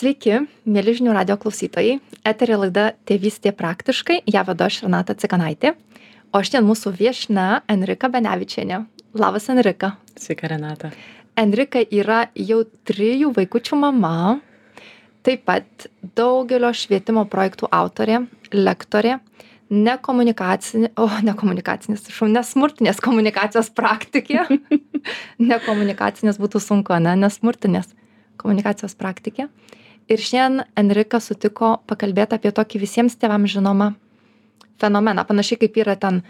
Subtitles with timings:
[0.00, 1.98] Sveiki, mėly žinių radio klausytojai.
[2.24, 5.74] Eterė laida Tėvystė praktiškai, ją vedu aš Renata Cikanaitė.
[6.32, 8.78] O šiandien mūsų viešna Enrika Benevičianė.
[9.20, 9.90] Labas, Enrika.
[10.16, 10.88] Sveika, Renata.
[11.36, 14.38] Enrika yra jau trijų vaikučių mama,
[15.26, 15.84] taip pat
[16.16, 18.22] daugelio švietimo projektų autorė,
[18.56, 19.18] lektorė,
[19.68, 24.46] nekomunikacinė, o nekomunikacinės, šau, nesmurtinės komunikacijos praktikė.
[25.52, 27.92] nekomunikacinės būtų sunku, ne, nesmurtinės
[28.40, 29.50] komunikacijos praktikė.
[30.10, 33.92] Ir šiandien Enrika sutiko pakalbėti apie tokį visiems tėvams žinomą
[34.82, 35.22] fenomeną.
[35.28, 36.24] Panašiai kaip yra ten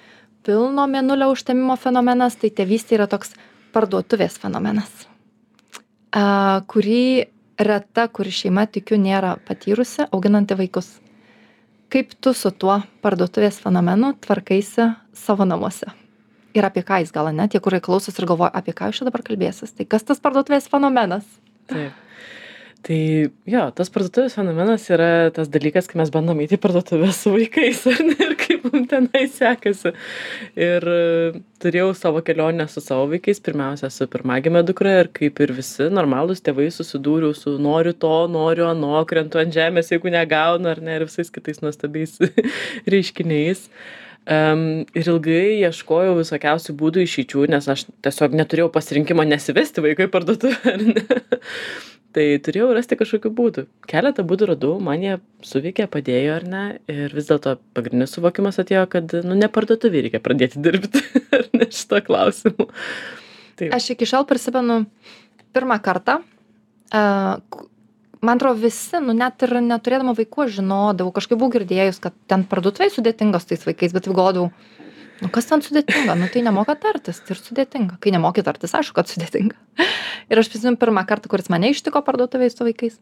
[0.45, 3.33] pilno mėnulio užtemimo fenomenas, tai tėvystė yra toks
[3.73, 4.91] parduotuvės fenomenas,
[6.13, 7.05] kurį
[7.61, 10.99] reta, kuri šeima tikiu nėra patyrusi, auginanti vaikus.
[11.91, 15.89] Kaip tu su tuo parduotuvės fenomenu tvarkaisi savo namuose?
[16.53, 19.09] Ir apie ką jis gal ne, tie, kurie klausosi ir galvoja, apie ką jūs čia
[19.09, 19.73] dabar kalbėsis.
[19.73, 21.25] Tai kas tas parduotuvės fenomenas?
[21.71, 22.10] Taip
[22.87, 22.99] tai
[23.51, 27.83] jo tas parduotuvės fenomenas yra tas dalykas kai mes bandom eit į parduotuvę su vaikais
[27.91, 29.93] ar ne ir kaip mum tenai sekasi.
[30.57, 30.87] Ir
[31.61, 36.45] turėjau savo kelionę su savo vaikais pirmiausia su pirmagime dukra ir kaip ir visi normalūs
[36.47, 41.09] tėvai susidūriau su noriu to noriu ano krentu ant žemės jeigu negaunu ar ne ir
[41.09, 42.17] visais kitais nuostabiais
[42.93, 43.69] reiškiniais.
[44.31, 50.75] Um, ir ilgai ieškojau visokiausių būdų išeičių, nes aš tiesiog neturėjau pasirinkimo nesivesti vaikui parduotuvę
[52.17, 53.65] tai turėjau rasti kažkokių būdų.
[53.91, 55.17] Keletą būdų radau man jie
[55.47, 56.65] suveikė padėjo ar ne?
[56.91, 61.05] Ir vis dėlto pagrindinis suvokimas atėjo kad nu ne parduotuvėj reikia pradėti dirbti
[61.37, 62.71] ar ne šituo klausimu
[63.61, 64.83] taip aš iki šiol prisimenu
[65.55, 66.21] pirmą kartą
[66.95, 67.03] a,
[68.21, 72.91] man atrodo visi, nu net ir neturėdama vaikų, žinodavau, kažkaip buvau girdėjus, kad ten parduotuvai
[72.93, 74.51] sudėtingos tais vaikais, bet galvodavau,
[75.21, 76.17] nu kas ten sudėtinga?
[76.19, 78.01] Nu tai nemoka tartis tai ir sudėtinga.
[78.03, 79.57] Kai nemoki tartis aišku kad sudėtinga.
[80.31, 83.01] Ir aš prisimenu pirmą kartą kuris mane ištiko parduotuvėj su vaikais.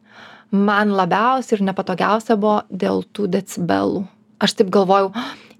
[0.54, 4.06] Man labiausiai ir nepatogiausia buvo dėl tų decibelų.
[4.42, 5.12] Aš taip galvojau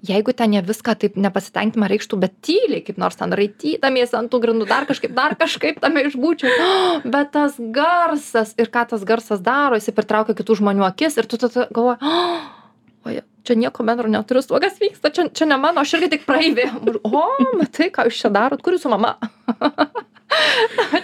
[0.03, 4.41] jeigu ten jie viską taip nepasitenkinimą reikštų bet tyliai kaip nors ten raitydamiesi ant tų
[4.45, 6.53] grindų dar kažkaip dar kažkaip tame išbūčiau.
[7.15, 11.41] Bet tas garsas ir ką tas garsas daro jisai pritraukia kitų žmonių akis ir tu
[11.41, 12.15] tada galvoji
[13.11, 16.13] oje čia nieko bendro neturiu su tuo kas vyksta čia čia ne mano aš irgi
[16.17, 16.69] tik praeivė.
[17.09, 17.25] O
[17.59, 19.17] matai ką jūs čia darot kur jūsų mama?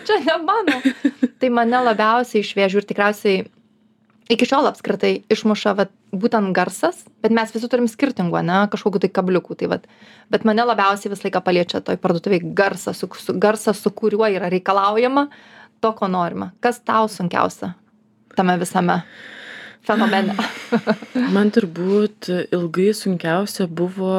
[0.05, 0.81] Čia ne mano.
[1.41, 3.45] Tai mane labiausiai iš vėžių ir tikriausiai
[4.33, 9.11] iki šiol apskritai išmuša vat būtent garsas bet mes visi turim skirtingų ane kažkokių tai
[9.17, 9.89] kabliukų tai vat
[10.33, 14.49] bet mane labiausiai visą laiką paliečia toj parduotuvėj garsas su, su garsas su kuriuo yra
[14.53, 15.29] reikalaujama
[15.85, 16.53] to ko norima.
[16.65, 17.75] Kas tau sunkiausia
[18.37, 19.03] tame visame
[19.87, 20.37] fenomene?
[21.35, 24.15] Man turbūt ilgai sunkiausia buvo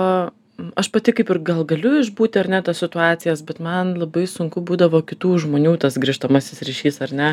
[0.75, 4.61] aš pati kaip ir gal galiu išbūti ar ne tas situacijas bet man labai sunku
[4.63, 7.29] būdavo kitų žmonių tas grįžtamasis ryšys ar ne?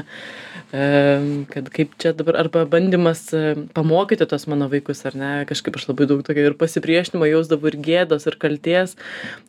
[1.53, 3.29] Kad kaip čia dabar arba bandymas
[3.77, 5.31] pamokyti tuos mano vaikus ar ne?
[5.47, 8.97] Kažkaip aš labai daug tokio ir pasipriešinimo jausdavau ir gėdos ir kaltės.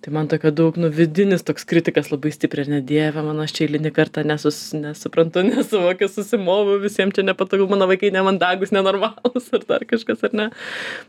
[0.05, 2.81] Tai man tokio daug nu vidinis toks kritikas labai stipriai ar ne?
[2.93, 8.13] Dieve mano aš čia eilinį kartą nesus nesuprantu nesuvokiu susimoviau visiem čia nepatogu mano vaikai
[8.13, 10.49] nemandagūs nenormalūs ar dar kažkas ar ne?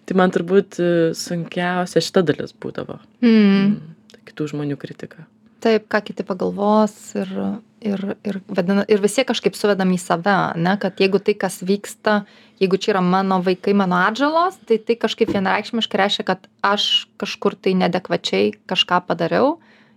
[0.08, 0.80] Tai man turbūt
[1.18, 2.98] sunkiausia šita dalis būdavo.
[3.24, 3.78] Mm.
[4.12, 5.26] Tai kitų žmonių kritika.
[5.64, 7.30] Taip, ką kiti pagalvos ir,
[7.80, 12.18] ir, ir, vedina, ir visi kažkaip suvedam į save, ne, kad jeigu tai, kas vyksta,
[12.60, 17.56] jeigu čia yra mano vaikai, mano atžalos, tai tai kažkaip vienareikšmiškai reiškia, kad aš kažkur
[17.56, 19.54] tai nedekvačiai kažką padariau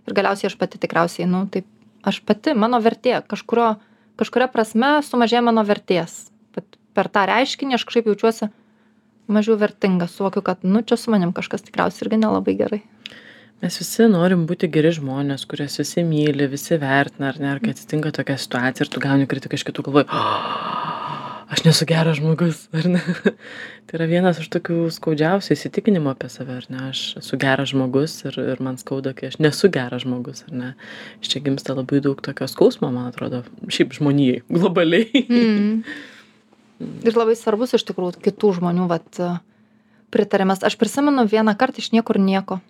[0.08, 1.68] ir galiausiai aš pati tikriausiai, nu, taip,
[2.08, 3.74] aš pati, mano vertė, kažkurio,
[4.16, 6.30] kažkuria prasme sumažėjo mano vertės.
[6.56, 8.48] Bet per tą reiškinį aš kažkaip jaučiuosi
[9.28, 10.08] mažiau vertinga.
[10.10, 12.82] Suvokiu kad nu čia su manim kažkas tikriausiai irgi nelabai gerai.
[13.62, 17.74] Mes visi norim būti geri žmonės kuriuos visi myli visi vertina ar ne ir kai
[17.74, 20.06] atsitinka tokia situacija ir tu gauni kritiką iš kitų galvoji
[21.48, 23.00] aš nesu geras žmogus ar ne?
[23.88, 26.90] Tai yra vienas iš tokių skaudžiausių įsitikinimų apie save ar ne?
[26.90, 30.70] Aš esu geras žmogus ir ir man skauda kai aš nesu geras žmogus ar ne?
[31.22, 35.24] Iš čia gimsta labai daug tokio skausmo man atrodo šiaip žmonijai globaliai.
[35.24, 35.82] Mm.
[36.78, 39.22] Ir labai svarbus iš tikrųjų kitų žmonių vat,
[40.10, 40.62] pritarimas.
[40.62, 42.60] Aš prisimenu vieną kartą iš niekur nieko.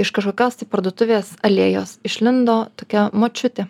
[0.00, 3.68] Iš kažkokios tai parduotuvės alėjos išlindo tokia močiutė.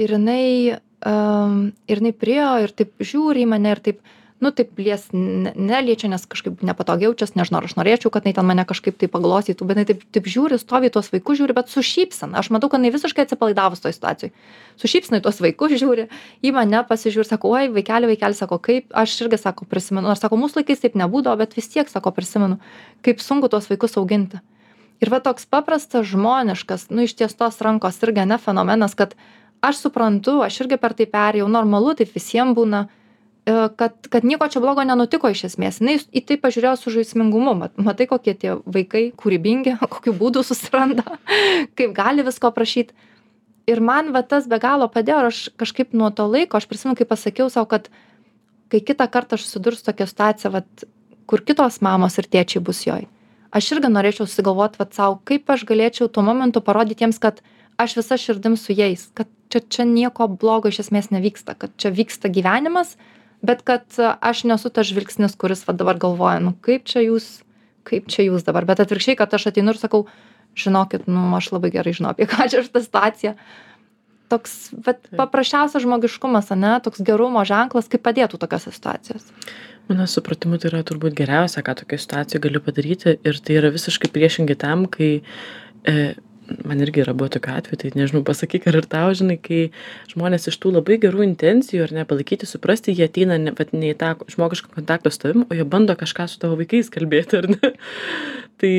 [0.00, 4.02] Ir jinai, um, ir jinai priejo ir taip žiūri į mane ir taip,
[4.42, 8.34] nu taip liest ne neliečia nes kažkaip nepatogiai jaučias nežinau ar aš norėčiau kad jinai
[8.36, 11.54] ten mane kažkaip tai paglostytų bet jinai taip taip žiūri stovi į tuos vaikus žiūri
[11.56, 12.40] bet su šypsena.
[12.42, 14.32] Aš matau kad jinai visiškai atsipalaidavus toj situacijoj.
[14.80, 16.08] Su šypsena į tuos vaikus žiūri
[16.42, 18.88] į mane pasižiūri sako oi vaikeli vaikeli sako kaip?
[18.90, 22.58] Aš irgi sako prisimenu nors sako mūsų laikais taip nebūdavo bet vis tiek sako prisimenu
[23.06, 24.42] kaip sunku tuos vaikus auginti.
[25.02, 29.14] Ir va toks paprastas žmoniškas nu ištiestos rankos irgi ane fenomenas kad
[29.62, 32.86] aš suprantu aš irgi per tai perėjau normalu taip visiem būna
[33.44, 35.80] kad, kad nieko čia blogo nenutiko iš esmės.
[35.82, 37.54] Jis į tai pažiūrėjo su žaismingumu.
[37.58, 41.04] Mat, matai, kokie tie vaikai kūrybingi, kokiu būdu susiranda,
[41.78, 42.94] kaip gali visko prašyti.
[43.70, 46.98] Ir man va tas be galo padėjo ir aš kažkaip nuo to laiko, aš prisimenu,
[46.98, 47.86] kai pasakiau savo, kad
[48.72, 50.86] kai kitą kartą aš susidursiu tokią situaciją, vat,
[51.30, 53.06] kur kitos mamos ir tėčiai bus joj.
[53.54, 57.42] Aš irgi norėčiau susigalvoti vat savo, kaip aš galėčiau tuo momentu parodyti jiems, kad
[57.78, 61.92] aš visa širdim su jais, kad čia, čia nieko blogo iš esmės nevyksta, kad čia
[61.94, 62.96] vyksta gyvenimas,
[63.42, 67.42] bet kad aš nesu tas žvilgsnis, kuris va dabar galvoja, nu kaip čia jūs,
[67.88, 70.06] kaip čia jūs dabar, bet atvirkščiai, kad aš ateinu ir sakau,
[70.58, 73.34] žinokit, nu aš labai gerai žinau, apie ką čia šitą situaciją.
[74.32, 79.34] Toks, bet paprasčiausias žmogiškumas, ne, toks gerumo ženklas, kaip padėtų tokiose situacijose.
[79.90, 84.08] Mano supratimu, tai yra turbūt geriausia, ką tokia situacija galiu padaryti ir tai yra visiškai
[84.14, 85.96] priešingai tam, kai e,
[86.68, 89.62] man irgi yra buvo tokių atvejų, tai nežinau, pasakyk, ar ir tau, žinai, kai
[90.12, 93.92] žmonės iš tų labai gerų intencijų, ar ne, palaikyti, suprasti, jie ateina ne, vat, ne
[93.92, 97.50] į tą žmogišką kontaktą su tavim, o jie bando kažką su tavo vaikais kalbėti, ar
[97.54, 97.72] ne.
[98.62, 98.74] tai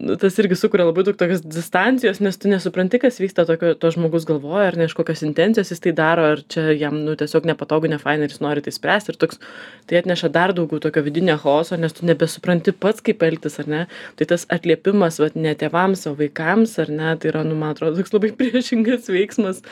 [0.00, 3.90] nu, tas irgi sukuria labai daug tokios distancijos, nes tu nesupranti, kas vyksta tokio, to
[3.92, 7.46] žmogus galvoja, ar ne iš kokios intencijos jis tai daro, ar čia jam nu, tiesiog
[7.50, 9.12] nepatogu, ne fain, ir jis nori tai spręsti.
[9.12, 9.42] Ir toks,
[9.90, 13.82] tai atneša dar daugiau tokio vidinio chaoso, nes tu nebesupranti pats, kaip elgtis, ar ne.
[14.18, 18.00] Tai tas atliepimas, vat, ne tėvams, o vaikams, ar ne, tai yra, nu, man atrodo,
[18.00, 19.62] toks labai priešingas veiksmas.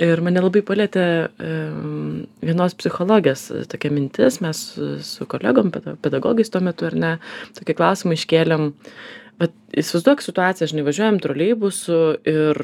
[0.00, 1.04] Ir mane labai palėtė
[1.44, 4.60] um, vienos psichologės tokia mintis, mes
[5.04, 5.68] su kolegom,
[6.00, 7.10] pedagogais tuo metu, ar ne,
[7.58, 8.70] tokį klausimą iškėlėm,
[9.40, 11.98] vat įsivaizduok situaciją žinai važiuojam troleibusu
[12.28, 12.58] ir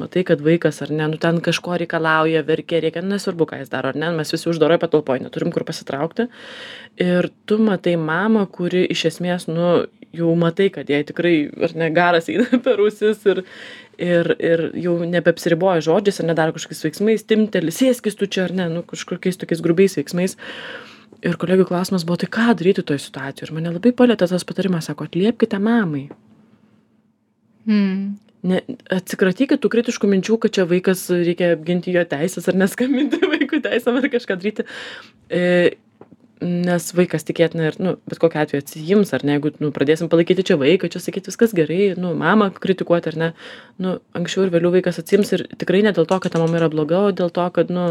[0.00, 3.72] matai kad vaikas ar ne nu ten kažko reikalauja verkia rėkia nu nesvarbu ką jis
[3.72, 6.30] daro ar ne mes visi uždaroj patalpoj neturim kur pasitraukti.
[7.00, 9.70] Ir tu matai mamą kuri iš esmės nu
[10.16, 11.34] jau matai kad jai tikrai
[11.66, 13.44] ar ne garas eina per ausis ir
[14.00, 18.56] ir ir jau nebeapsiriboja žodžiais ar ne daro kažkokiais veiksmais timpteli sėskis tu čia ar
[18.56, 20.38] ne nu kažkokiais tokiais grubiais veiksmais
[21.26, 23.48] ir kolegių klausimas buvo, tai ką daryti toj situacijoj.
[23.48, 26.08] Ir mane labai palėtė tas patarimas, sako, atliepkite mamai.
[27.68, 28.18] Hmm.
[28.40, 33.60] Ne, atsikratykit tų kritiškų minčių, kad čia vaikas reikia apginti jo teisės ar neskambinti vaikų
[33.66, 34.64] teisėm ar kažką daryti.
[35.28, 35.42] E,
[36.40, 40.46] nes vaikas tikėtina ir, nu, bet kokiu atveju atsijims, ar ne, jeigu, nu, pradėsim palaikyti
[40.48, 43.30] čia vaiką, čia sakyti viskas gerai, nu, mamą kritikuoti, ar ne,
[43.82, 46.70] nu, anksčiau ir vėliau vaikas atsijims ir tikrai ne dėl to, kad ta mama yra
[46.72, 47.90] bloga, o dėl to, kad, nu,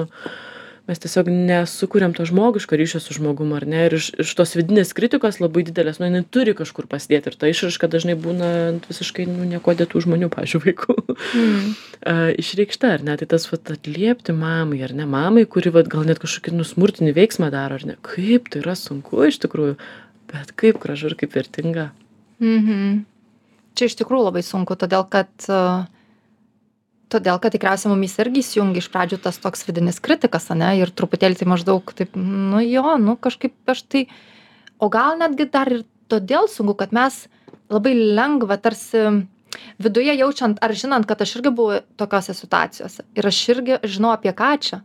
[0.89, 3.85] mes tiesiog nesukuriam to žmogiško ryšio su žmogum ar ne?
[3.87, 7.51] Ir iš iš tos vidinės kritikos labai didelės nu jinai turi kažkur pasidėt ir ta
[7.51, 10.97] išraiška dažnai būna ant visiškai nu niekuo dėtų žmonių pavyzdžiui vaikų.
[11.39, 11.69] Mm.
[12.41, 13.15] išreikšta ar ne?
[13.21, 15.05] Tai tas vat atliepti mamai ar ne?
[15.09, 17.99] Mamai kuri vat gal net kažkokį nu smurtinį veiksmą daro ar ne?
[18.05, 19.77] Kaip tai yra sunku iš tikrųjų
[20.33, 21.89] bet kaip gražu ir kaip vertinga.
[22.41, 23.05] Mhm.
[23.77, 25.85] Čia iš tikrųjų labai sunku todėl kad uh,
[27.09, 31.39] todėl kad tikriausiai mumyse irgi įsijungia iš pradžių tas toks vidinis kritikas ane ir truputėlį
[31.39, 34.05] tai maždaug taip nu jo nu kažkaip aš tai
[34.79, 37.25] o gal netgi dar ir todėl sunku kad mes
[37.69, 39.25] labai lengva tarsi
[39.81, 44.33] viduje jaučiant ar žinant kad aš irgi buvau tokiose situacijose ir aš irgi žinau apie
[44.35, 44.83] ką čia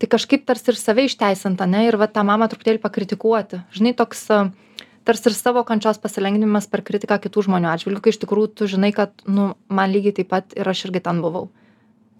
[0.00, 3.60] tai kažkaip tarsi ir save išteisint ane ir va tą mamą truputėlį pakritikuoti.
[3.76, 4.22] Žinai toks
[5.04, 8.92] tarsi ir savo kančios pasilengvinimas per kritiką kitų žmonių atžvilgiu kai iš tikrųjų tu žinai
[8.96, 11.50] kad nu man lygiai taip pat ir aš irgi ten buvau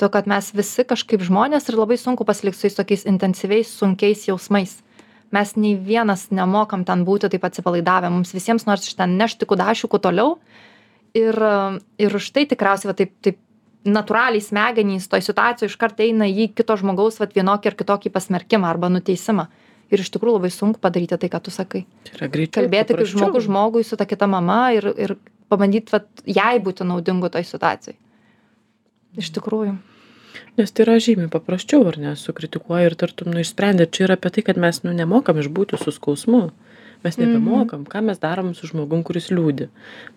[0.00, 4.24] to kad mes visi kažkaip žmonės ir labai sunku pasilikt su tais tokiais intensyviais sunkiais
[4.28, 4.78] jausmais.
[5.30, 8.10] Mes nei vienas nemokam ten būti taip atsipalaidavę.
[8.10, 10.34] Mums visiems norisi iš ten nešti kudašių kuo toliau.
[11.14, 11.36] Ir
[11.98, 13.38] ir už tai tikriausiai va taip taip
[13.86, 18.90] natūraliai smegenys toj situacijoj iškart eina į kito žmogaus vat vienokį ar kitokį pasmerkimą arba
[18.92, 19.46] nuteisimą.
[19.90, 21.84] Ir iš tikrųjų labai sunku padaryti tai ką tu sakai.
[22.54, 25.16] Kalbėti kaip žmogus žmogui su ta kita mama ir ir
[25.50, 27.96] pabandyt vat jai būti naudingu toj situacijoj.
[29.18, 29.74] Iš tikrųjų
[30.58, 33.88] Nes tai yra žymiai paprasčiau, ar ne, sukritikuoji ir tartum, nu, išsprendė.
[33.90, 36.48] Čia yra apie tai, kad mes, nu, nemokam išbūti su skausmu.
[37.00, 37.26] Mes mhm.
[37.26, 39.70] nebemokam, ką mes darom su žmogum, kuris liūdi.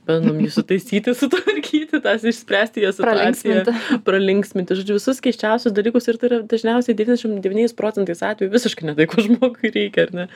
[0.08, 3.76] Bandom jį sutaisyti, sutvarkyti, tas išspręsti jas pralinksminti.
[4.04, 9.08] pralinksminti, žodžiu, visus keiščiausius dalykus ir tai yra dažniausiai 99 procentais atveju visiškai ne tai,
[9.08, 10.30] ko žmogui reikia, ar ne.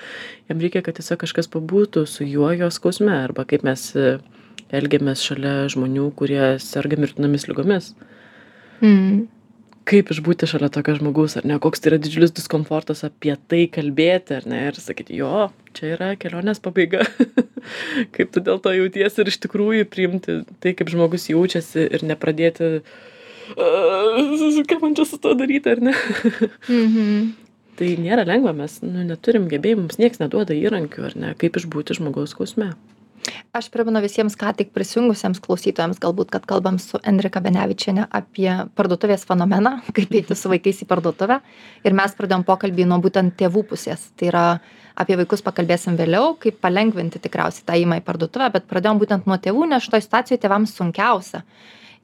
[0.47, 4.17] Jam reikia, kad tiesiog kažkas pabūtų su juo jo skausme, arba kaip mes e,
[4.71, 7.91] elgiamės šalia žmonių, kurie serga mirtinomis lygomis.
[8.79, 9.27] Mm
[9.87, 14.35] kaip išbūti šalia tokio žmogaus, ar ne, koks tai yra didžiulis diskomfortas apie tai kalbėti,
[14.37, 17.05] ar ne, ir sakyti, jo, čia yra kelionės pabaiga,
[18.15, 22.73] kaip tu dėl to jauties ir iš tikrųjų priimti tai, kaip žmogus jaučiasi ir nepradėti,
[24.67, 25.95] ką man čia su to daryti, ar ne.
[26.79, 27.35] mhm.
[27.77, 31.99] Tai nėra lengva, mes nu, neturim gebėjimų, mums niekas neduoda įrankių, ar ne, kaip išbūti
[31.99, 32.71] žmogaus skausme.
[33.55, 39.25] Aš primenu visiems, ką tik prisijungusiems klausytojams, galbūt, kad kalbam su Enrika Benevičiane apie parduotuvės
[39.27, 41.39] fenomeną, kaip eiti su vaikais į parduotuvę.
[41.87, 44.09] Ir mes pradėjom pokalbį nuo būtent tėvų pusės.
[44.17, 44.45] Tai yra
[44.97, 49.37] apie vaikus pakalbėsim vėliau, kaip palengvinti tikriausiai tą įmą į parduotuvę, bet pradėjom būtent nuo
[49.41, 51.43] tėvų, nes šitoje situacijoje tėvams sunkiausia.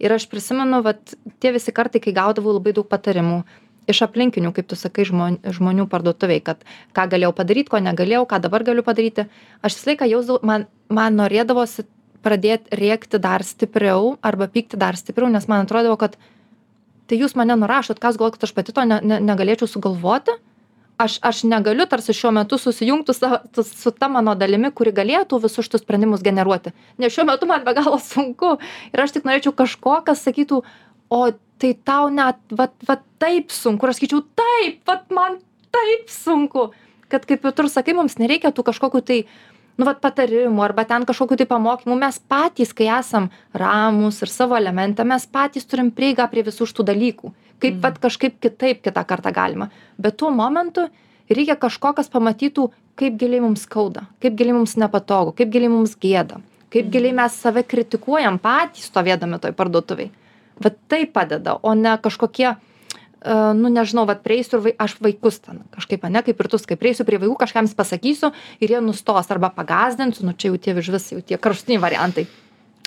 [0.03, 3.43] Ir aš prisimenu, kad tie visi kartai, kai gaudavau labai daug patarimų,
[3.87, 6.61] iš aplinkinių kaip tu sakai žmon žmonių parduotuvėj kad
[6.95, 9.27] ką galėjau padaryt ko negalėjau ką dabar galiu padaryti.
[9.61, 11.87] Aš visą laiką jausdavau man man norėdavosi
[12.23, 16.17] pradėt rėkti dar stipriau arba pykti dar stipriau nes man atrodydavo kad
[17.07, 20.35] tai jūs mane nurašot ką jūs galvojat kad aš pati to ne ne negalėčiau sugalvoti.
[21.03, 25.41] Aš aš negaliu tarsi šiuo metu susijungt su savo su ta mano dalimi kuri galėtų
[25.41, 26.71] visus šitus sprendimus generuoti.
[26.97, 28.57] Nes šiuo metu man be galo sunku.
[28.93, 30.61] Ir aš tik norėčiau kažko kas sakytų
[31.09, 31.19] o
[31.63, 33.87] tai tau net vat vat taip sunku.
[33.87, 35.39] Ir aš sakyčiau taip vat man
[35.73, 36.71] taip sunku.
[37.11, 39.19] Kad kaip ir tu ir sakai mums nereikia tų kažkokių tai
[39.79, 41.97] nu vat patarimų arba ten kažkokių tai pamokymų.
[42.03, 46.89] Mes patys kai esam ramūs ir savo elemente mes patys turim prieigą prie visų šitų
[46.91, 47.33] dalykų.
[47.63, 49.69] Kaip vat kažkaip kitaip kitą kartą galima.
[49.97, 50.89] Bet tuo momentu
[51.31, 55.95] reikia kažko kas pamatytų kaip giliai mums skauda kaip giliai mums nepatogu kaip giliai mums
[55.99, 56.41] gėda
[56.73, 60.11] kaip giliai mes save kritikuojam patys stovėdami toj parduotuvėj
[60.63, 62.55] vat tai padeda o ne kažkokie e,
[63.55, 66.77] nu nežinau vat prieisiu ir vai aš vaikus ten kažkaip ane kaip ir tu sakai
[66.79, 70.73] prieisiu prie vaikų kažką jiems pasakysiu ir jie nustos arba pagąsdinsiu nu čia jau tie
[70.79, 72.25] išvis jau tie kraštutiniai variantai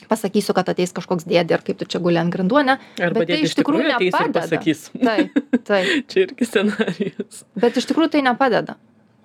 [0.08, 3.32] pasakysiu kad ateis kažkoks dėdė ir kaip tu čia guli ant grindų ane Arba bet
[3.32, 4.84] tai iš tikrųjų ir nepadeda pasakys.
[4.92, 5.32] taip
[5.66, 7.40] taip Čia irgi scenarijus.
[7.58, 8.76] bet iš tikrųjų tai nepadeda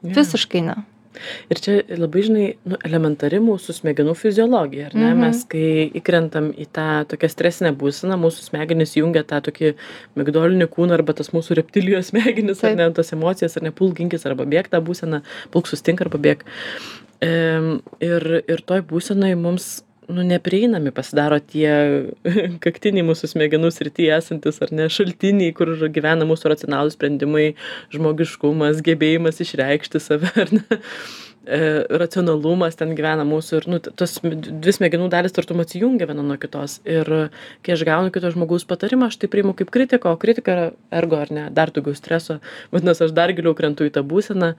[0.01, 0.15] Jo.
[0.17, 0.75] visiškai ne
[1.51, 5.09] Ir čia labai, žinai, nu, elementari mūsų smegenų fiziologija, ar ne?
[5.09, 5.21] Mhm.
[5.25, 9.73] Mes, kai įkrentam į tą tokią stresinę būseną, mūsų smegenys jungia tą tokį
[10.19, 12.81] migdolinį kūną arba tas mūsų reptilijos smegenis, ar Taip.
[12.81, 16.45] ne, tas emocijas, ar ne, pulginkis arba bėg tą būseną, pulk sustink arba bėg.
[17.21, 21.71] Ehm, ir, ir toj būsenai mums nu, neprieinami pasidaro tie
[22.65, 27.51] kaktiniai mūsų smegenų srityje esantis ar ne šaltiniai, kur gyvena mūsų racionalūs sprendimai,
[27.93, 30.79] žmogiškumas, gebėjimas išreikšti save, ar ne,
[31.45, 31.61] e,
[32.01, 36.79] racionalumas ten gyvena mūsų ir nu, tos dvi smegenų dalis tartum atsijungia viena nuo kitos.
[36.87, 37.11] Ir
[37.65, 41.33] kai aš gaunu kito žmogaus patarimą, aš tai priimu kaip kritiką, o kritika ergo ar
[41.33, 42.41] ne, dar daugiau streso,
[42.73, 44.55] vadinasi, aš dar giliau krentu į tą būseną.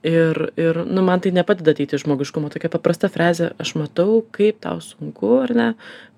[0.00, 2.48] Ir, ir nu, man tai nepadeda ateiti į žmogiškumą.
[2.52, 5.66] Tokia paprasta frazė, aš matau, kaip tau sunku, ar ne,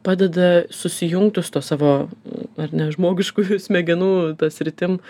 [0.06, 1.94] padeda susijungti su to savo,
[2.62, 5.00] ar ne, žmogiškųjų smegenų tas rytim.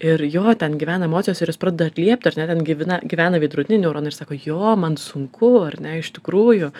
[0.00, 3.84] Ir jo, ten gyvena emocijos ir jis pradeda atliepti, ar ne, ten gyvena, gyvena veidrodiniai
[3.84, 6.72] neuronai ir sako, jo, man sunku, ar ne, iš tikrųjų.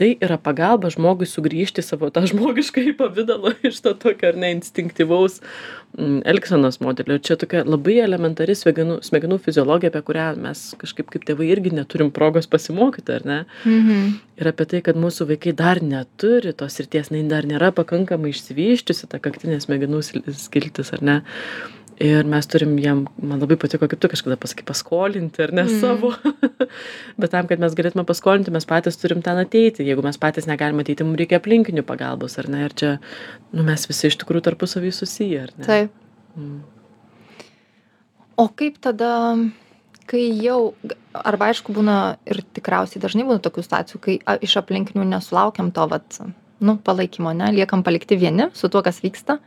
[0.00, 4.54] Tai yra pagalba žmogui sugrįžti į savo tą žmogišką pavydalą iš to tokio, ar ne,
[4.56, 5.40] instinktyvaus
[5.98, 7.18] mm, elgsenos modelio.
[7.18, 11.74] Ir čia tokia labai elementari smegenų, smegenų fiziologija, apie kurią mes kažkaip kaip tėvai irgi
[11.76, 13.38] neturim progos pasimokyti, ar ne?
[13.66, 14.16] mhm.
[14.40, 19.10] Ir apie tai, kad mūsų vaikai dar neturi tos ryties, jinai dar nėra pakankamai išsivyščiusi,
[19.12, 20.00] ta kaktinė smegenų
[20.32, 21.18] skiltis, ar ne?
[22.00, 25.80] Ir mes turim jiem, man labai patiko, kaip tu kažkada pasakai, paskolinti, ar ne Mm.
[25.82, 26.14] savo.
[27.20, 29.84] Bet tam, kad mes galėtume paskolinti, mes patys turim ten ateiti.
[29.84, 32.62] Jeigu mes patys negalime ateiti, mums reikia aplinkinių pagalbos, ar ne?
[32.64, 32.94] Ir čia,
[33.52, 35.64] nu, mes visi iš tikrųjų tarpusavį susiję, ar ne?
[35.68, 35.90] taip
[36.38, 36.60] Mm.
[38.38, 39.34] o kaip tada
[40.06, 40.74] kai jau
[41.14, 44.14] arba aišku būna ir tikriausiai dažnai būna tokių situacijų kai
[44.46, 46.20] iš aplinkinių nesulaukiam to vat
[46.60, 49.40] nu palaikymo ne liekam palikti vieni su tuo kas vyksta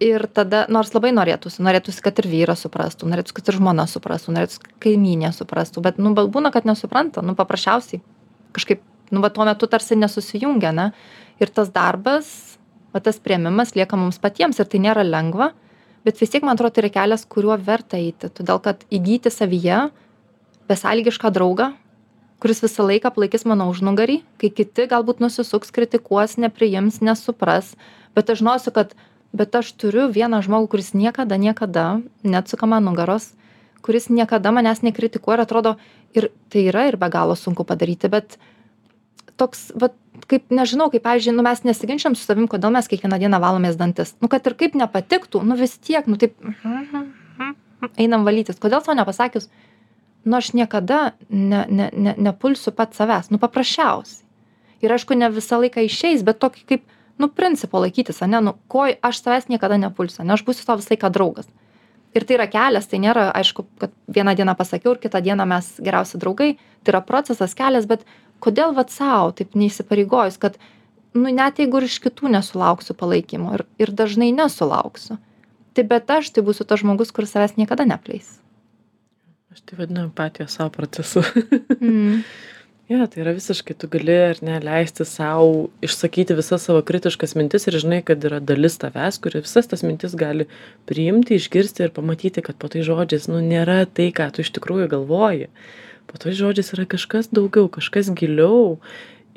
[0.00, 4.34] ir tada nors labai norėtųsi norėtųsi kad ir vyras suprastų norėtųsi kad ir žmona suprastų
[4.36, 8.00] norėtųsi kaimynė suprastų bet nu bet būna kad nesupranta nu paprasčiausiai
[8.56, 10.90] kažkaip nu va tuo metu tarsi nesusijungia ne?
[11.40, 12.30] Ir tas darbas
[12.94, 15.52] va tas priėmimas lieka mums patiems ir tai nėra lengva
[16.06, 18.30] bet vis tiek man atrodo tai yra kelias kuriuo verta eiti.
[18.32, 19.90] Todėl kad įgyti savyje
[20.70, 21.72] besąlygišką draugą
[22.40, 27.74] kuris visą laiką palaikys mano užnugarį kai kiti galbūt nusisuks kritikuos nepriims nesupras
[28.16, 28.94] bet aš žinosiu kad
[29.32, 33.32] bet aš turiu vieną žmogų kuris niekada niekada neatsuka man nugaros
[33.82, 35.76] kuris niekada manęs nekritikuoja ir atrodo
[36.14, 38.38] ir tai yra ir be galo sunku padaryti bet
[39.40, 39.96] toks vat
[40.30, 44.14] kaip nežinau kaip pavyzdžiui nu mes nesiginčijam su savim kodėl mes kiekvieną dieną valomės dantis.
[44.20, 46.36] Nu kad ir kaip nepatiktų nu vis tiek nu taip
[47.96, 48.60] einam valytis.
[48.60, 49.48] Kodėl sau nepasakius?
[50.24, 53.30] Nu aš niekada ne ne ne nepulsiu pats savęs.
[53.30, 54.26] Nu paprasčiausiai.
[54.80, 56.84] Ir aišku ne visą laiką išeis bet tokį kaip
[57.20, 60.94] nu principo laikytis ane nu ko aš savęs niekada nepulsiu ane aš būsiu tau visą
[60.94, 61.48] laiką draugas
[62.14, 65.70] ir tai yra kelias tai nėra aišku kad vieną dieną pasakiau ir kitą dieną mes
[65.78, 66.50] geriausi draugai
[66.82, 68.04] tai yra procesas kelias bet
[68.44, 70.58] kodėl vat sau taip neįsipareigojus kad
[71.14, 75.18] nu net jeigu ir iš kitų nesulauksiu palaikymo ir ir dažnai nesulauksiu
[75.74, 78.38] tai bet aš tai būsiu tas žmogus kuris savęs niekada neapleis
[79.50, 81.22] Aš tai vadinu empatijos savo procesu.
[81.80, 82.22] mm.
[82.90, 87.68] jo tai yra visiškai tu gali ar ne leisti sau išsakyti visas savo kritiškas mintis
[87.70, 90.48] ir žinai kad yra dalis tavęs kuri visas tas mintis gali
[90.90, 94.90] priimti išgirsti ir pamatyti kad po tais žodžiais nu nėra tai ką tu iš tikrųjų
[94.96, 95.46] galvoji.
[96.10, 98.80] Po tais žodžiais yra kažkas daugiau kažkas giliau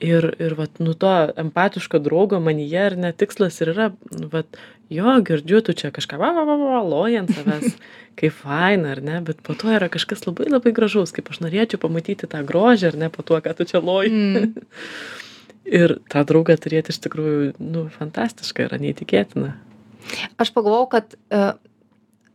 [0.03, 1.12] ir ir vat nu to
[1.45, 4.60] empatiško draugo manyje ar ne tikslas ir yra nu vat
[4.93, 7.77] jo girdžiu tu čia kažką va va va va loji ant savęs
[8.19, 11.81] kaip faina ar ne bet po to yra kažkas labai labai gražaus kaip aš norėčiau
[11.81, 14.53] pamatyti tą grožį ar ne po tuo ką tu čia loji Mm.
[15.79, 19.53] ir tą draugą turėti iš tikrųjų nu fantastiška yra neįtikėtina
[20.38, 21.53] Aš pagalvojau, kad uh,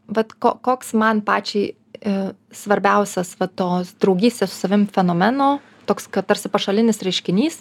[0.09, 5.59] vat, ko, koks man pačiai uh, svarbiausias va, tos draugystės su savim fenomeno,
[5.89, 7.59] toks, kad tarsi pašalinis reiškinys,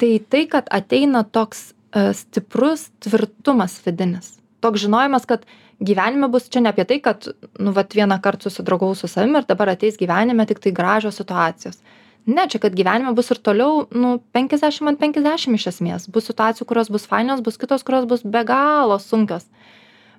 [0.00, 4.34] tai tai, kad ateina toks uh, stiprus tvirtumas vidinis.
[4.64, 5.44] Toks žinojimas, kad
[5.80, 7.28] gyvenime bus čia ne apie tai, kad,
[7.60, 11.80] nu, vat vieną kartą susidraugau su savim ir dabar ateis gyvenime tik tai gražios situacijos.
[12.26, 16.08] Ne, čia, kad gyvenime bus ir toliau, nu, 50 ant 50 iš esmės.
[16.10, 19.46] Bus situacijų, kurios bus fainos, bus kitos, kurios bus be galo sunkios.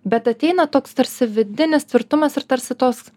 [0.08, 3.10] Bet ateina toks tarsi vidinis tvirtumas ir tarsi toks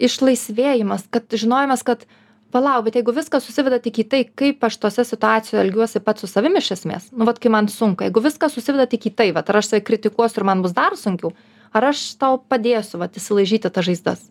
[0.00, 2.06] išlaisvėjimas, kad žinojimas, kad
[2.54, 6.30] palauk, bet jeigu viskas susiveda tik į tai, kaip aš tose situacijoje elgiuosi pats su
[6.30, 9.48] savimi iš esmės, nu, vad, kai man sunku, jeigu viskas susiveda tik į tai, vad,
[9.50, 11.34] ar aš save kritikuosiu ir man bus dar sunkiau,
[11.76, 14.24] ar aš tau padėsiu, vad, įsilaižyti tą žaizdas.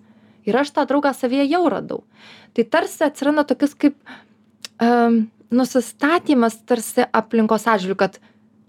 [0.48, 2.04] Ir aš tą draugą savyje jau radau.
[2.56, 3.98] Tai tarsi atsiranda tokius kaip
[4.80, 8.22] um, nusistatymas tarsi aplinkos atžvilgiu, kad,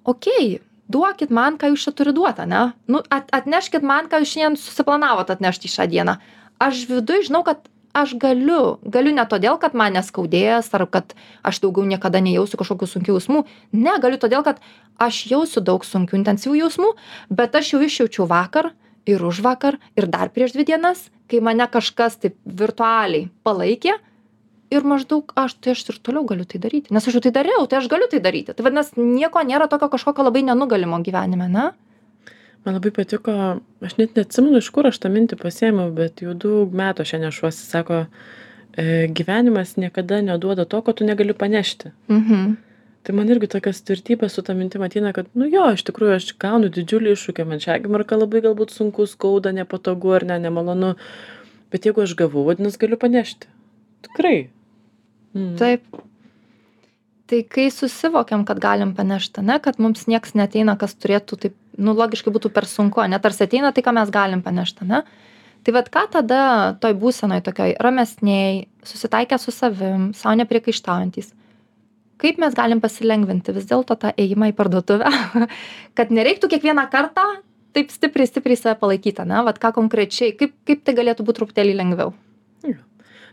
[0.04, 0.58] okei, okay,
[0.90, 2.68] duokit man, ką jūs čia turi duoti, ne?
[2.90, 6.16] Nu, at, atneškit man, ką jūs šiandien susiplanavot atnešti šią dieną.
[6.62, 7.62] Aš viduje žinau, kad
[8.02, 8.78] aš galiu.
[8.86, 11.14] Galiu ne todėl, kad man neskaudės ar kad
[11.46, 13.44] aš daugiau niekada nejausiu kažkokių sunkių jausmų.
[13.76, 14.60] Ne, galiu todėl, kad
[15.02, 16.92] aš jausiu daug sunkių intensyvių jausmų,
[17.30, 18.72] bet aš jau išjaučiau vakar
[19.08, 23.96] ir už vakar ir dar prieš dvi dienas, kai mane kažkas taip virtualiai palaikė
[24.74, 26.92] ir maždaug aš tai aš ir toliau galiu tai daryti.
[26.94, 28.52] Nes aš jau tai dariau, tai aš galiu tai daryti.
[28.52, 31.70] Tai vadinasi, nieko nėra tokio kažkokio labai nenugalimo gyvenime, ne?
[32.68, 33.32] Man labai patiko
[33.88, 37.20] aš net neatsimenu iš kur aš tą mintį pasiėmiau bet jau daug metų aš ją
[37.24, 38.04] nešuosi sako
[38.76, 42.56] e, gyvenimas niekada neduoda to ko tu negali panešti Mhm.
[43.08, 46.26] tai man irgi tokios tvirtybės su ta mintim ateina kad nu jo iš tikrųjų aš
[46.42, 50.90] gaunu didžiulį iššūkį man šią akimirką labai galbūt sunku skauda nepatogu ar ne nemalonu
[51.72, 53.48] bet jeigu aš gavau vadinas galiu panešti
[54.04, 54.50] tikrai
[55.34, 55.56] mm.
[55.62, 55.82] Taip.
[57.28, 61.92] Tai kai susivokiam, kad galim panešti, ne, kad mums nieks neteina, kas turėtų taip, nu,
[61.96, 65.02] logiškai būtų per sunku, net tarsi ateina tai, ką mes galim panešti, ne?
[65.66, 66.40] Tai vad ką tada
[66.80, 71.34] toj būsenoj tokioj ramesniai, susitaikę su savim, savo nepriekaištaujantis,
[72.22, 75.12] kaip mes galim pasilengvinti vis dėlto tą ėjimą į parduotuvę,
[76.00, 77.26] kad nereiktų kiekvieną kartą
[77.76, 79.44] taip stipriai, stipriai save palaikyti, ne?
[79.44, 82.16] Vad ką konkrečiai, kaip, kaip tai galėtų būti truputėlį lengviau.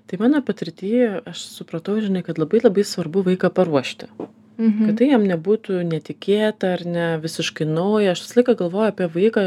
[0.06, 4.12] Tai mano patirtyje aš supratau, žinai, kad labai labai svarbu vaiką paruošti.
[4.58, 4.86] Mhm.
[4.88, 8.14] Kad tai jam nebūtų netikėta ar ne visiškai nauja.
[8.16, 9.44] Aš visą laiką galvoju apie vaiką,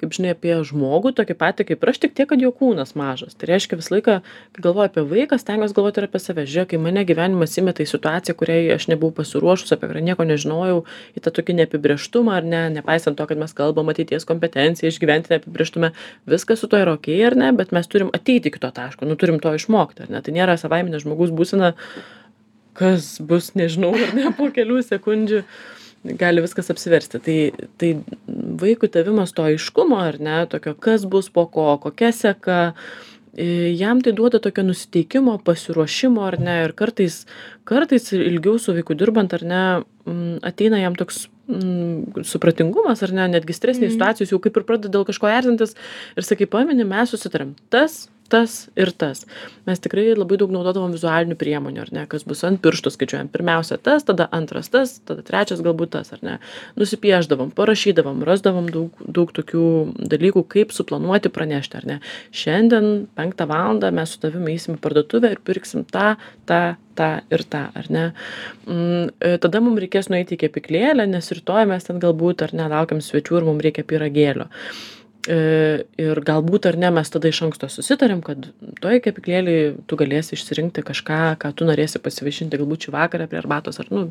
[0.00, 3.36] kaip žinai, apie žmogų tokį patį kaip ir aš, tik tiek, kad jo kūnas mažas.
[3.36, 4.16] Tai reiškia visą laiką,
[4.56, 6.46] kai galvoju apie vaiką, stengiuosi galvoti ir apie save.
[6.48, 10.82] Žiūrėk, kai mane gyvenimas įmeta į situaciją, kuriai aš nebuvau pasiruošus, apie kurią nieko nežinojau,
[11.16, 15.92] į tą tokį neapibrieštumą ar ne, nepaisant to, kad mes kalbam ateities kompetenciją, išgyventi neapibrieštumą,
[16.32, 19.20] viskas su to yra ok ar ne, bet mes turim ateiti iki to taško, nu
[19.20, 20.24] turim to išmokti, ar ne.
[20.24, 21.74] Tai nėra savaiminė žmogus būsina,
[22.76, 25.42] kas bus, nežinau, ar ne, po kelių sekundžių
[26.20, 27.18] gali viskas apsiversti.
[27.24, 27.36] Tai,
[27.80, 27.90] tai
[28.62, 32.60] vaikų tavimas to aiškumo, ar ne, tokio, kas bus po ko, kokia seka,
[33.36, 37.24] jam tai duoda tokio nusiteikimo, pasiruošimo, ar ne, ir kartais,
[37.68, 39.62] kartais ilgiau su vaiku dirbant, ar ne,
[40.46, 43.98] ateina jam toks mm, supratingumas, ar ne, netgi stresinės Mhm.
[43.98, 45.74] situacijos jau kaip ir pradeda dėl kažko erzintis
[46.16, 49.24] ir sakai, pameni, mes susitarėm, tas, tas ir tas.
[49.66, 53.30] Mes tikrai labai daug naudodavom vizualinių priemonių, ar ne, kas bus ant pirštų skaičiuojam.
[53.32, 56.38] Pirmiausia tas, tada antras tas, tada trečias galbūt tas, ar ne.
[56.78, 59.66] Nusipieždavom, parašydavom, rasdavom daug, daug tokių
[60.12, 62.00] dalykų, kaip suplanuoti pranešti, ar ne.
[62.34, 66.14] Šiandien penktą valandą mes su tavimi eisim į parduotuvę ir pirksim tą,
[66.48, 66.62] tą,
[66.96, 68.04] tą ir tą, ar ne.
[68.66, 73.02] Mm, e, tada mums reikės nueiti į kepyklėlę, nes rytoj mes ten galbūt ar nelaukiam
[73.04, 74.48] svečių ir mums reikia piragėlio.
[75.26, 75.36] E,
[75.98, 78.44] ir galbūt ar ne mes tada iš anksto susitarėm, kad
[78.82, 83.80] toj kepyklėlėje tu galėsi išsirinkti kažką, ką tu norėsi pasivaišinti galbūt šį vakarą prie arbatos.
[83.82, 84.04] Ar, nu,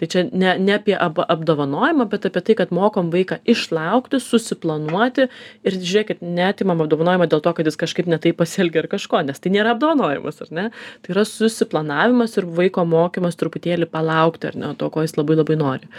[0.00, 5.28] tai čia ne, ne apie ab, apdovanojimą, bet apie tai, kad mokom vaiką išlaukti, susiplanuoti
[5.28, 9.54] ir žiūrėkit, netimam apdovanojimą dėl to, kad jis kažkaip netai pasielgia ar kažko, nes tai
[9.54, 10.68] nėra apdovanojimas, ar ne?
[11.06, 15.60] Tai yra susiplanavimas ir vaiko mokymas truputėlį palaukti, ar ne, to, ko jis labai labai
[15.62, 15.92] nori.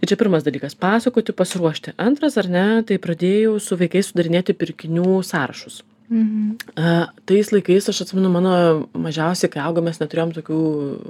[0.00, 1.92] Tai čia pirmas dalykas- pasakoti, pasiruošti.
[2.00, 5.82] Antras, ar ne, tai pradėjau su vaikais sudarinėti pirkinių sąrašus.
[6.10, 6.56] Mhm.
[6.74, 8.52] A, tais laikais aš atsimenu mano
[8.98, 10.62] mažiausiai, kai augom, mes neturėjom tokių,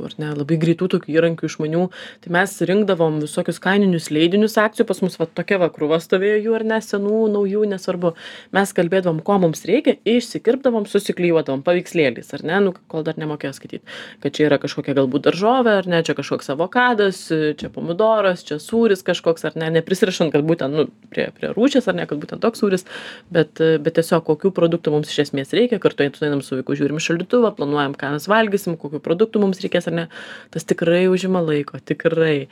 [0.04, 1.86] ar ne, labai greitų tokių įrankių išmanių,
[2.20, 6.56] tai mes rinkdavom visokius kaininius leidinius akcijų, pas mus va tokia va krūva stovėjo jų
[6.58, 8.10] ar ne, senų, naujų, nesvarbu.
[8.52, 13.96] Mes kalbėdavom, ko mums reikia, išsikirpdavom, susiklyjuodavom paveikslėliais, ar ne, nu, kol dar nemokėjau skaityti,
[14.20, 19.00] kad čia yra kažkokia galbūt daržovė, ar ne, čia kažkoks avokadas, čia pomidoras, čia sūris
[19.08, 22.60] kažkoks, ar ne, neprisirašant, kad būtent, nu, prie, prie rūšės, ar ne, kad būtent toks
[22.60, 22.84] sūris,
[23.32, 27.00] bet, bet tiesiog kokių produktų produktų mums iš esmės reikia kartu einam su vaiku žiūrim
[27.00, 30.08] šaldytuvą planuojam ką mes valgysim kokių produktų mums reikės ar ne.
[30.50, 32.48] Tas tikrai užima laiko tikrai.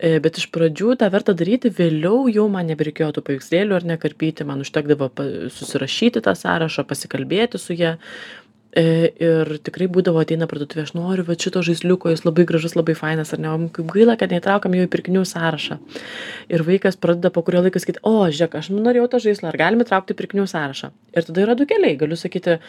[0.00, 3.98] E, bet iš pradžių tą verta daryti vėliau jau man nebereikėjo tų paveikslėlių ar ne
[4.00, 5.10] karpyti man užtekdavo
[5.52, 7.96] susirašyti tą sąrašą pasikalbėti su E,
[8.76, 13.32] ir tikrai būdavo ateina parduotuvė, aš noriu va šito žaisliuko, jis labai gražus, labai fainas,
[13.34, 15.80] ar ne, o kaip gaila, kad neįtraukam jo į pirkinių sąrašą.
[16.54, 19.86] Ir vaikas pradeda po kurio laiko sakyti, o, žiūrėk, aš norėjau tą žaislą, ar galime
[19.86, 20.92] įtraukti į pirkinių sąrašą.
[21.16, 22.60] Ir tada yra du keliai, galiu sakyti,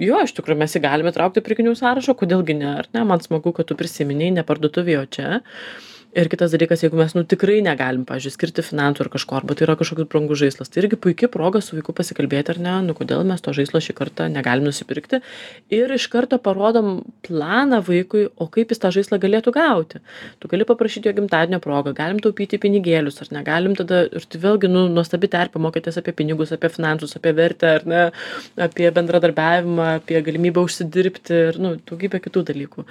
[0.00, 3.20] jo, iš tikrųjų mes jį galime įtraukti į pirkinių sąrašą, kodėlgi ne, ar ne, man
[3.20, 5.42] smagu, kad tu prisiminiai, ne parduotuvėje, o čia
[6.12, 9.64] ir kitas dalykas jeigu mes nu tikrai negalim pavyzdžiui skirti finansų ar kažko arba tai
[9.64, 13.24] yra kažkoks brangus žaislas tai irgi puiki proga su vaiku pasikalbėti ar ne nu kodėl
[13.24, 15.22] mes to žaislo šį kartą negalim nusipirkti.
[15.72, 20.02] Ir iš karto parodom planą vaikui o kaip jis tą žaislą galėtų gauti.
[20.42, 24.42] Tu gali paprašyti jo gimtadienio proga galim taupyti pinigėlius ar ne galim tada ir tai
[24.44, 28.04] vėlgi nu nuostabi terpė mokytis apie pinigus apie finansus apie vertę ar ne
[28.68, 32.86] apie bendradarbiavimą apie galimybę užsidirbti ir nu daugybę kitų dalykų.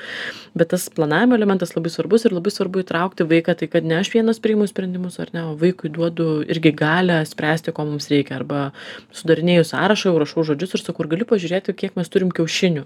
[0.57, 3.99] Bet tas planavimo elementas labai svarbus ir labai svarbu įtraukti įtraukti vaiką tai kad ne
[3.99, 8.35] aš vienas priimu sprendimus ar ne o vaikui duodu irgi galią spręsti ko mums reikia.
[8.35, 8.71] Arba
[9.11, 12.85] sudarinėju sąrašą jau rašau žodžius ir sakau ar gali pažiūrėti kiek mes turim kiaušinių.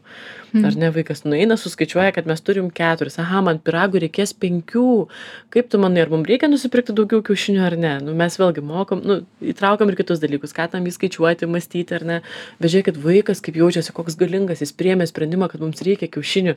[0.65, 3.19] Ar ne vaikas nueina suskaičiuoja kad mes turim keturis.
[3.19, 5.07] Aha man pyragui reikės penkių.
[5.53, 7.93] Kaip tu manai ar mum reikia nusipirkti daugiau kiaušinių ar ne?
[8.01, 10.53] Nu mes vėlgi mokom nu įtraukiam ir kitus dalykus.
[10.55, 12.21] Skatinam jį skaičiuoti mąstyti ar ne?
[12.59, 16.55] Bet žiūrėkit vaikas kaip jaučiasi koks galingas jis priėmė sprendimą kad mums reikia kiaušinių.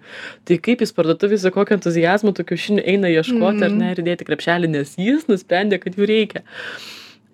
[0.49, 4.27] Tai kaip jis parduotuvėj su kokiu entuziazmu tų kiaušinių eina ieškoti ar ne ir įdėti
[4.29, 6.45] krepšelį nes jis nusprendė kad jų reikia.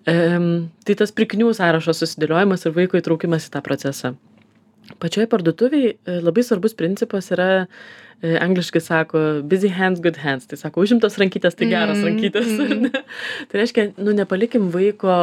[0.05, 4.13] Em, tai tas pirkinių sąrašo susidėliojimas ir vaiko įtraukimas į tą procesą.
[5.01, 10.45] Pačioj parduotuvėj e, labai svarbus principas yra e, angliškai sako busy hands good hands.
[10.51, 12.85] Tai sako užimtos rankytės tai geros Mm, rankytės mm.
[12.85, 13.03] ne?
[13.49, 15.15] Tai reiškia nu nepalikim vaiko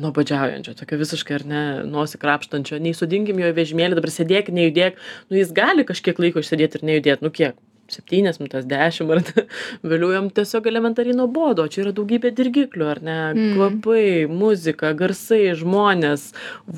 [0.00, 2.78] nuobodžiaujančio tokio visiškai ar ne nosį krapštančio.
[2.84, 5.00] Nei sodinkim jo vežimėlį dabar sėdėk nejudėk.
[5.32, 7.24] Nu jis gali kažkiek laiko išsėdėt ir nejudėt.
[7.24, 7.56] Nu kiek
[7.94, 9.44] septynias minutes dešim ar ne
[9.92, 13.18] vėliau jam tiesiog elementariai nuobodu o čia yra daugybė dirgiklių ar ne?
[13.34, 13.52] Mm.
[13.56, 16.30] kvapai muzika garsai žmonės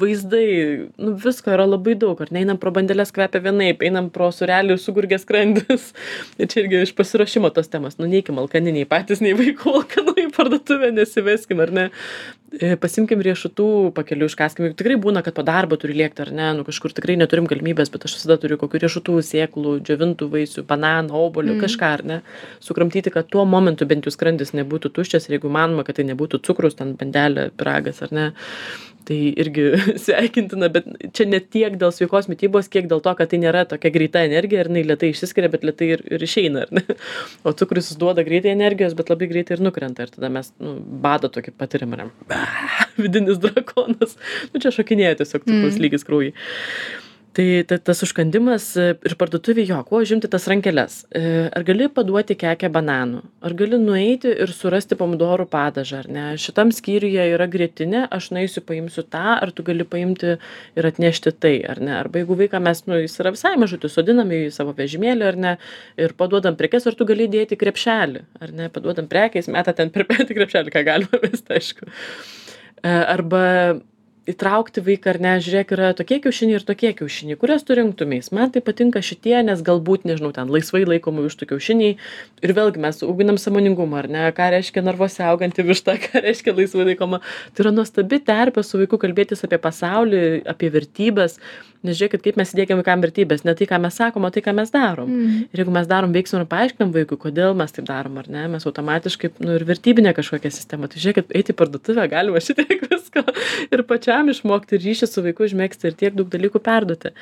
[0.03, 0.47] vaizdai
[0.97, 2.45] nu visko yra labai daug ar ne?
[2.47, 5.91] Einam pro bandeles kvepia vienaip einam pro sūrelį sugurgia skrandis.
[6.41, 10.17] Ir čia irgi iš pasiruošimo tos temos nu neikim alkani nei patys nei vaikų alkanų
[10.43, 11.87] parduotuvę nesiveskim ar ne?
[12.53, 16.51] E, pasiimkim riešutų pakeliui iškąskim juk tikrai būna kad po darbo turi lėkti ar ne?
[16.59, 21.17] Nu kažkur tikrai neturim galimybės bet aš visada turiu kokių riešutų sėklų džiovintų vaisių bananų
[21.17, 21.63] obuolių Mm.
[21.65, 22.21] kažką ar ne?
[22.61, 26.43] Sukramtyti kad tuo momentu bent jau skrandis nebūtų tuščias ir jeigu įmanoma kad tai nebūtų
[26.45, 28.27] cukrus ten bandelė pyragas ar ne
[29.09, 29.65] tai irgi
[30.05, 33.93] sveikintina bet čia ne tiek dėl sveikos mitybos kiek dėl to kad tai nėra tokia
[33.95, 36.85] greita energija ir jinai lėtai išsiskiria bet lėtai ir ir išeina ar ne?
[37.47, 40.77] O cukrus jis duoda greitai energijos bet labai greitai ir nukrenta ir tada mes nu
[41.05, 42.11] badą tokį patiriam ar ne?
[43.03, 44.19] Vidinis drakonas.
[44.53, 45.83] Nu čia šokinėja tiesiog cukraus Mm.
[45.87, 46.33] lygis kraujy
[47.37, 51.03] tai ta tas užkandimas e, ir parduotuvėj jo kuo užimti tas rankeles?
[51.15, 53.23] E, ar gali paduoti kekę bananų?
[53.45, 56.25] Ar gali nueiti ir surasti pomidorų padažą ar ne?
[56.41, 61.55] Šitam skyriuje yra grietinė aš nueisiu paimsiu tą ar tu gali paimti ir atnešti tai
[61.69, 61.95] ar ne?
[62.01, 65.55] Arba jeigu vaiką mes nu jis yra visai mažutis sodinam į savo vežimėlį ar ne?
[66.01, 68.69] Ir paduodam prekes ar tu gali įdėti į krepšelį ar ne?
[68.73, 71.89] Paduodam prekę jis meta ten per petį krepšelį ką galima mest aišku.
[72.83, 73.43] E, arba
[74.29, 78.31] įtraukti vaiką ar ne žiūrėk yra tokie kiaušiniai ir tokie kiaušiniai kuriuos tu rinktumeis.
[78.35, 81.97] Man tai patinka šitie nes galbūt nežinau ten laisvai laikomų vištų kiaušiniai.
[82.47, 84.29] Ir vėlgi mes auginam sąmoningumą ar ne?
[84.37, 87.23] Ką reiškia narvuose auganti višta ką reiškia laisvai laikoma?
[87.51, 90.23] Tai yra nuostabi terpė su vaiku kalbėtis apie pasaulį
[90.55, 91.41] apie vertybes.
[91.83, 93.43] Nes žiūrėkit kaip mes įdiegiam vaikam vertybes.
[93.43, 95.11] Ne tai ką mes sakom o tai ką mes darom.
[95.11, 95.49] Mm.
[95.51, 98.67] ir jeigu mes darom veiksmą ir paaiškinam vaikui kodėl mes taip darom ar ne mes
[98.71, 103.25] automatiškai nu ir vertybinę kažkokią sistemą tai žiūrėkit eit į parduotuvę galima šitiek visko.
[103.75, 107.13] Ir pačiam išmokti ir ryšį su vaiku užmegzti ir tiek daug dalykų perduoti.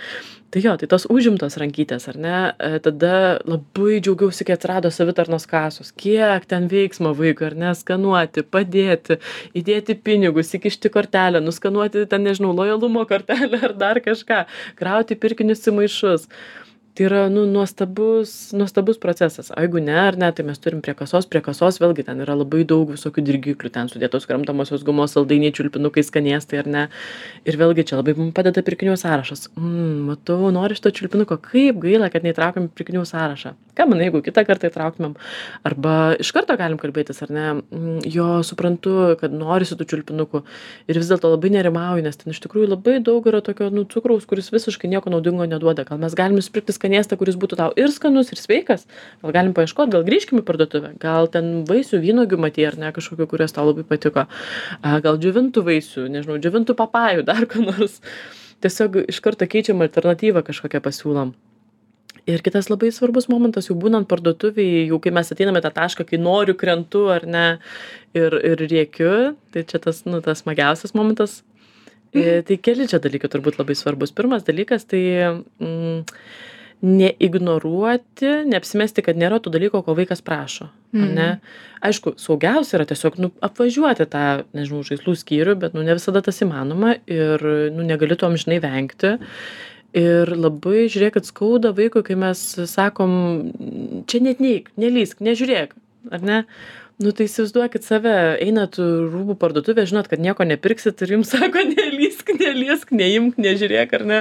[0.50, 3.12] Tai jo tai tos užimtos rankytės ar ne e, tada
[3.46, 5.92] labai džiaugiausi kai atsirado savitarnos kasos.
[5.94, 9.20] Kiek ten veiksmo vaikui ar ne skanuoti padėti
[9.54, 14.42] įdėti pinigus įkišti kortelę nuskanuoti ten nežinau lojalumo kortelę ar dar kažką
[14.80, 16.26] krauti pirkinius į maišus
[16.94, 19.50] tai yra nu nuostabus nuostabus procesas.
[19.54, 22.34] O jeigu ne ar ne tai mes turim prie kasos prie kasos vėlgi ten yra
[22.34, 26.84] labai daug visokių dirgiklių ten sudėtos kramtomosios gumos saldainiai čiulpinukai skanėstai ar ne.
[27.46, 29.48] Ir vėlgi čia labai mum padeda pirkinių sąrašas.
[29.54, 31.38] Mm, matau nori šito čiulpinuko.
[31.40, 33.54] Kaip gaila kad neįtraukėm į pirkinių sąrašą.
[33.78, 35.14] Ką manai jeigu kitą kartą įtrauktumėm?
[35.64, 37.46] Arba iš karto galim kalbėtis ar ne?
[37.70, 40.42] Mm, jo suprantu kad norisi tų čiulpinukų.
[40.90, 44.26] Ir vis dėlto labai nerimauju nes ten iš tikrųjų labai daug yra tokio nu cukraus
[44.28, 45.86] kuris visiškai nieko naudingo neduoda.
[45.88, 48.86] Gal mes galim nusipirkti skanėstą kuris būtų tau ir skanus ir sveikas.
[49.20, 50.94] Gal galim paieškot gal grįžkim į parduotuvę.
[51.02, 54.26] Gal ten vaisių vynuogių matei ar ne kažkokių kurios tau labai patiko.
[54.80, 58.00] A gal džiovintų vaisių nežinau džiovintų papajų dar ko nors.
[58.64, 61.36] Tiesiog iš karto keičiam alternatyvą kažkokią pasiūlom.
[62.28, 66.04] Ir kitas labai svarbus momentas jau būnant parduotuvėj jau kai mes ateinam į tą tašką
[66.08, 67.46] kai noriu krentu ar ne
[68.16, 69.14] ir ir rėkiu
[69.54, 71.40] tai čia tas nu tas smagiausias momentas.
[72.12, 75.00] E, tai keli čia dalykai turbūt labai svarbūs pirmas dalykas tai
[75.62, 76.00] mm,
[76.80, 81.28] neignoruoti neapsimesti kad nėra tų dalykų ko vaikas prašo ane
[81.84, 84.24] aišku saugiausia yra tiesiog nu apvažiuoti tą
[84.56, 89.16] nežinau žaislų skyrių bet nu ne visada tas įmanoma ir nu negali to amžinai vengti.
[89.90, 93.12] Ir labai žiūrėkit skauda vaikui kai mes sakom
[94.06, 95.74] čia net neik nelįsk nežiūrėk
[96.14, 96.44] ar ne?
[97.00, 98.12] Nu tai įsivaizduokit save
[98.44, 104.06] einat rūbų parduotuvę žinot kad nieko nepirksit ir jums sako nelįsk neliesk neimk nežiūrėk ar
[104.06, 104.20] ne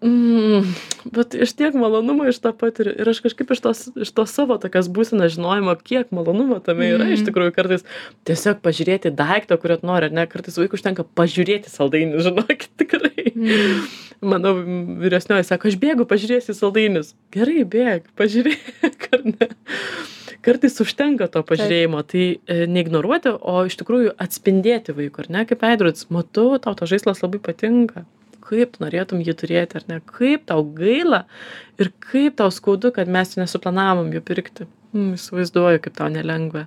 [0.00, 0.64] Mm,
[1.12, 4.56] bet iš tiek malonumo iš to patiriu ir aš kažkaip iš tos, iš to savo
[4.60, 7.18] tokios būsenos žinojimo, kiek malonumo tame yra mm.
[7.18, 7.84] iš tikrųjų kartais
[8.24, 13.26] tiesiog pažiūrėti daiktą, kurio nori, ne, kartais vaikų užtenka pažiūrėti saldainius, žinokit, tikrai.
[13.34, 13.82] Mm.
[14.30, 14.54] Mano
[15.02, 17.12] vyresnioji sako, aš bėgu, pažiūrėsiu saldainius.
[17.36, 19.50] Gerai, bėg, pažiūrėk, ar ne.
[20.40, 25.60] Kartais užtenka to pažiūrėjimo, tai e, neignoruoti, o iš tikrųjų atspindėti vaikų, ar ne, kaip
[25.66, 28.06] veidrodis, matau, tau to žaislas labai patinka,
[28.50, 30.00] kaip tu norėtum jį turėti ar ne?
[30.18, 31.24] Kaip tau gaila
[31.80, 34.68] ir kaip tau skaudu kad mes nesuplanavom jų pirkti?
[34.92, 36.66] Mm, įsivaizduoju kaip tau nelengva.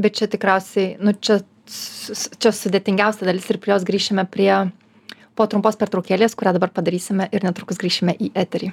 [0.00, 4.52] Bet čia tikriausiai nu čia čia sudėtingiausia dalis ir prie jos grįšime prie
[5.38, 8.72] po trumpos pertraukėlės kurią dabar padarysime ir netrukus grįšime į eterį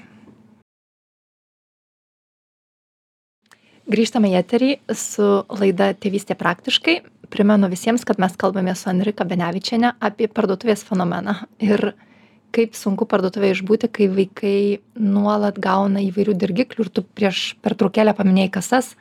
[3.91, 6.99] grįžtame į eterį su laida tėvystė praktiškai.
[7.33, 11.35] Primenu visiems kad mes kalbamės su enrika benevičiene apie parduotuvės fenomeną.
[11.63, 11.91] Ir
[12.55, 14.59] kaip sunku parduotuvėje išbūti kai vaikai
[14.95, 18.93] nuolat gauna įvairių dirgiklių ir tu prieš pertraukėlę paminėjai kasas.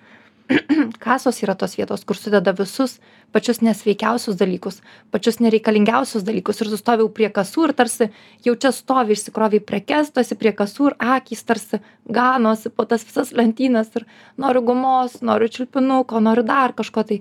[1.02, 2.98] Kasos yra tos vietos kur sudeda visus
[3.36, 4.80] pačius nesveikiausius dalykus
[5.12, 8.08] pačius nereikalingiausius dalykus ir tu stovi jau prie kasų ir tarsi
[8.46, 11.82] jau čia stovi išsikrovei prekes tu esi prie kasų ir akys tarsi
[12.18, 14.08] ganosi po tas visas lentynas ir
[14.40, 17.20] noriu gumos noriu čiulpinuko noriu dar kažko tai.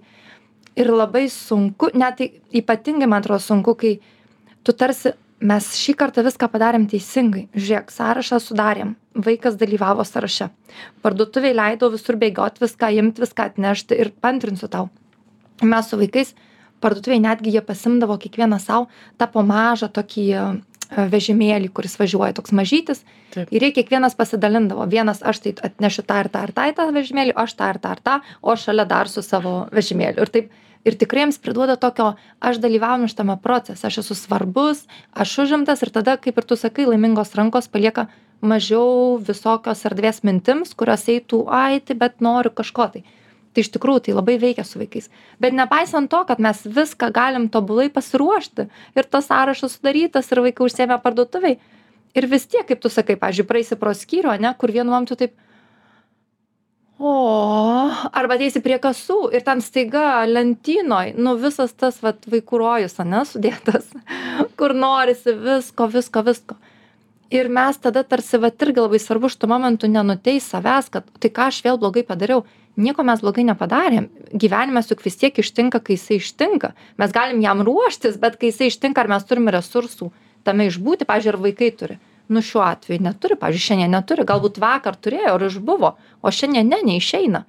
[0.75, 3.93] Ir labai sunku net tai ypatingai man atrodo sunku kai
[4.63, 7.47] tu tarsi mes šį kartą viską padarėm teisingai.
[7.55, 8.95] Žiūrėk sąrašą sudarėm
[9.27, 10.49] vaikas dalyvavo sąraše.
[11.03, 14.91] Parduotuvėj leidau visur bėgiot viską imt viską atnešti ir paantrinsiu tau
[15.61, 16.33] mes su vaikais
[16.83, 18.87] parduotuvėj netgi jie pasiimdavo kiekvienas sau
[19.17, 20.25] tą po mažą tokį
[20.85, 23.01] vežimėlį kuris važiuoja toks mažytis.
[23.35, 24.85] Ir jie kiekvienas pasidalindavo.
[24.87, 27.79] Vienas aš tai atnešiu tą ir tą ir tą į tą vežimėlį aš tą ir
[27.81, 30.21] tą ir tą o šalia dar su savo vežimėliu.
[30.21, 30.53] Ir taip
[30.85, 35.91] ir tikrai jiems priduoda tokio aš dalyvauju šitame procese aš esu svarbus aš užimtas ir
[35.95, 38.07] tada kaip ir tu sakai laimingos rankos palieka
[38.45, 43.03] mažiau visokios erdvės mintims kurios eitų ai tai bet noriu kažko tai
[43.55, 45.07] tai iš tikrųjų tai labai veikia su vaikais.
[45.39, 48.67] Bet nepaisant to kad mes viską galim tobulai pasiruošti
[48.99, 51.57] ir tas sąrašas sudarytas ir vaikai užsiėmę parduotuvėj
[52.15, 55.35] ir vis tiek kaip tu sakai pavyzdžiui praeisi pro skyrių ane kur vienu momentu taip
[56.99, 57.11] o
[58.15, 63.25] arba ateisi prie kasų ir ten staiga lentynoj nu visas tas vat vaikų rojus ane
[63.27, 63.91] sudėtas
[64.59, 66.59] kur norisi visko visko visko
[67.29, 71.49] ir mes tada tarsi vat irgi labai svarbu šituo momentu nenuteist savęs kad tai ką
[71.51, 72.45] aš vėl blogai padariau?
[72.75, 74.09] Nieko mes blogai nepadarėm.
[74.35, 76.73] Gyvenimas juk vis tiek ištinka kai jisai ištinka.
[76.99, 80.11] Mes galim jam ruoštis bet kai jisai ištinka ar mes turim resursų
[80.43, 81.99] tame išbūti pavyzdžiui ar vaikai turi?
[82.27, 83.37] Nu šiuo atveju neturi.
[83.39, 84.25] Pavyzdžiui šiandien neturi.
[84.27, 85.95] Galbūt vakar turėjo ir išbuvo.
[86.21, 87.45] O šiandien ne neišeina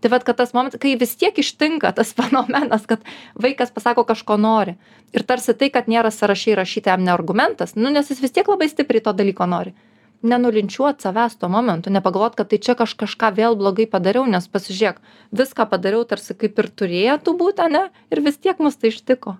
[0.00, 4.36] tai vat kad tas momentas kai vis tiek ištinka tas fenomenas kad vaikas pasako kažko
[4.36, 4.76] nori.
[5.12, 8.48] Ir tarsi tai kad nėra sąraše įrašyta jam ne argumentas nu nes jis vis tiek
[8.48, 9.74] labai stipriai to dalyko nori.
[10.22, 15.00] Nenulinčiuot savęs tuo momentu nepagalvot kad tai čia aš kažką vėl blogai padariau nes pasižiūrėk
[15.32, 19.38] viską padariau tarsi kaip ir turėtų būt ane ir vis tiek mus tai ištiko.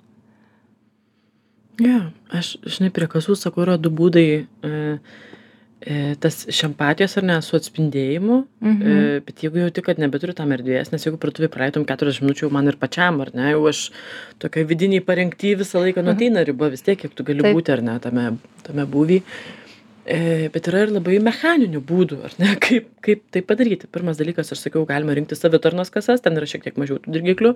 [1.80, 4.72] Jo aš žinai prie kasų sakau yra du būdai e,
[5.80, 8.82] e, tas iš empatijos ar ne su atspindėjimu Mhm.
[8.82, 12.52] e, bet jeigu jauti kad nebeturi tam erdvės nes jeigu parduotuvėj praleidom keturiasdešim minučių jau
[12.52, 13.90] man ir pačiam ar ne jau aš
[14.42, 17.56] tokioj vidinėj parengty visą laiką nu ateina riba vis tiek kiek tu gali Taip.
[17.56, 19.59] būti ar ne tame tame būvy E,
[20.04, 23.88] bet yra ir labai mechaninių būdų, ar ne, kaip, kaip tai padaryti.
[23.92, 27.52] Pirmas dalykas, aš sakiau, galima rinkti savitarnos kasas, ten yra šiek tiek mažiau tų dirgiklių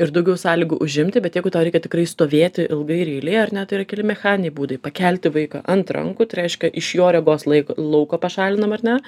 [0.00, 3.64] ir daugiau sąlygų užimti, bet jeigu tau reikia tikrai stovėti ilgai ir eilė, ar ne,
[3.66, 4.80] tai yra keli mechaniniai būdai.
[4.82, 8.98] Pakelti vaiką ant rankų, tai reiškia iš jo regos laiko, lauko pašalinam, ar ne,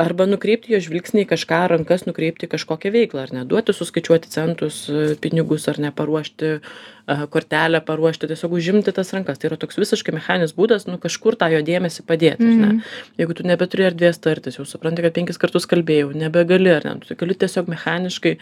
[0.00, 4.32] arba nukreipti jo žvilgsnį į kažką, rankas nukreipti į kažkokią veiklą, ar ne, duoti suskaičiuoti
[4.32, 4.86] centus,
[5.22, 6.56] pinigus, ar ne, paruošti
[7.06, 9.38] kortelę paruošti, tiesiog užimti tas rankas.
[9.38, 12.42] Tai yra toks visiškai mechaninis būdas, nu kažkur tą jo dėmesį padėti.
[12.42, 12.80] Mm -hmm.
[13.18, 17.14] Jeigu tu nebeturi erdvės tartis, jau supranti, kad penkis kartus kalbėjau, nebegali, ar ne, tu
[17.14, 18.38] gali tiesiog mechaniškai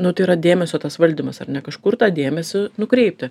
[0.00, 3.30] nu tai yra dėmesio tas valdymas ar ne kažkur tą dėmesį nukreipti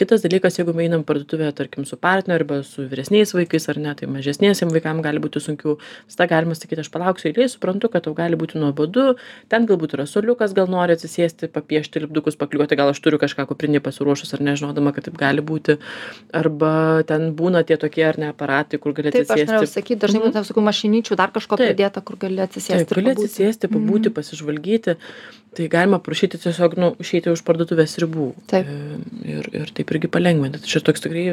[0.00, 3.94] kitas dalykas jeigu einam į parduotuvę tarkim su partneriu arba su vyresniais vaikais ar ne
[3.98, 8.14] tai mažesniesiem vaikam gali būti sunkiau visada galima sakyt aš palauksiu eilėj suprantu kad tau
[8.18, 9.16] gali būti nuobodu
[9.52, 13.84] ten galbūt yra suoliukas gal nori atsisėsti papiešti lipdukus paklijuoti gal aš turiu kažką kuprinėj
[13.86, 15.78] pasiruošus ar ne žinodama kad taip gali būti
[16.34, 20.00] arba ten būna tie tokie ar ne aparatai kur gali Taip, aš norėjau atsisėsti sakyti,
[20.04, 21.72] dažnai būna visokių mašinyčių, dar kažko Taip.
[21.72, 22.88] pridėta, kur gali atsisėsti.
[22.88, 23.28] Taip, gali pabūti.
[23.28, 24.96] atsisėsti, pabūti, pasižvalgyti.
[25.58, 28.28] Tai galima prašyti tiesiog, nu, išeiti už parduotuvės ribų.
[28.50, 28.68] Taip.
[28.68, 30.60] E, Ir, ir taip irgi palengvinti.
[30.62, 31.24] Tai čia toks tikrai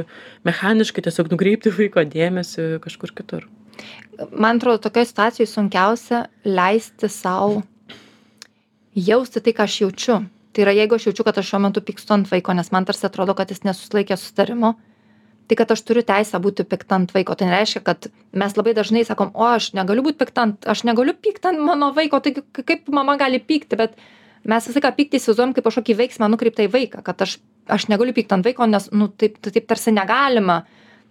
[0.48, 3.48] mechaniškai tiesiog nukreipti vaiko dėmesį kažkur kitur.
[4.32, 7.64] Man atrodo, tokioje situacijoje sunkiausia leisti savo
[8.96, 10.18] jausti tai, ką aš jaučiu.
[10.56, 13.08] Tai yra, jeigu aš jaučiu, kad aš šiuo metu pykstu ant vaiko, nes man tarsi
[13.10, 14.76] atrodo, kad jis nesusilaikė sustarimo,
[15.50, 17.36] tai kad aš turiu teisę būti pikta ant vaiko.
[17.36, 21.16] Tai nereiškia, kad mes labai dažnai sakom, o aš negaliu būti pikta ant, aš negaliu
[21.18, 24.00] pykti ant mano vaiko, tai kaip mama gali pykti, bet
[24.50, 27.38] mes visą laiką pyktį įsivaizduojam kaip kažkokį veiksmą nukreiptą į vaiką, kad aš,
[27.72, 30.62] aš negaliu pykti ant vaiko, nes, nu, taip, taip tarsi negalima.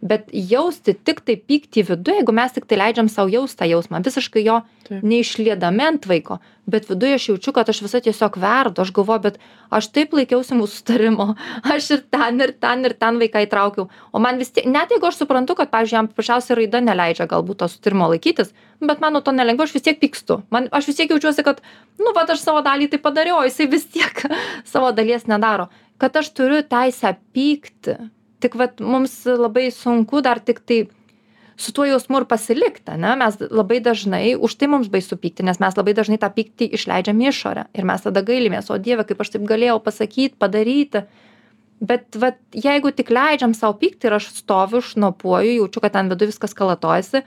[0.04, 4.02] Bet jausti tik tai pyktį viduje, jeigu mes tik tai leidžiam savo jausti tą jausmą,
[4.04, 4.58] visiškai jo
[4.90, 9.38] neišliedami ant vaiko, bet viduje aš jaučiu, kad aš visą tiesiog verdu, aš galvoju, bet
[9.72, 11.26] aš taip laikiausi mūsų starimo,
[11.74, 13.88] aš ir ten, ir ten, ir ten vaiką įtraukiau.
[14.12, 17.62] O man vis tiek, net jeigu aš suprantu, kad, pavyzdžiui, jam paprasčiausiai raida neleidžia galbūt
[17.62, 18.52] to sutarimo laikytis,
[18.84, 20.42] bet man nuo to nelengva, aš vis tiek pykstu.
[20.52, 21.62] Man, aš vis tiek jaučiuosi, kad,
[22.00, 24.26] nu, va, aš savo dalį tai padariau, o jisai vis tiek
[24.72, 25.70] savo dalies nedaro.
[25.96, 27.96] Kad aš turiu teisę pykti.
[28.44, 30.82] Tik, va, mums labai sunku dar tik tai
[31.56, 33.14] su tuo jausmu ir pasilikti, ne?
[33.16, 37.20] Mes labai dažnai, už tai mums baisu pykti, nes mes labai dažnai tą pyktį išleidžiam
[37.22, 37.66] į išorę.
[37.72, 41.04] Ir mes tada gailimės, o Dieve, kaip aš taip galėjau pasakyti, padaryti.
[41.84, 46.28] Bet vat, jeigu tik leidžiam savo pykti ir aš stoviu, šnopuoju, jaučiu, kad ten vidu
[46.30, 47.24] viskas kalatojasi,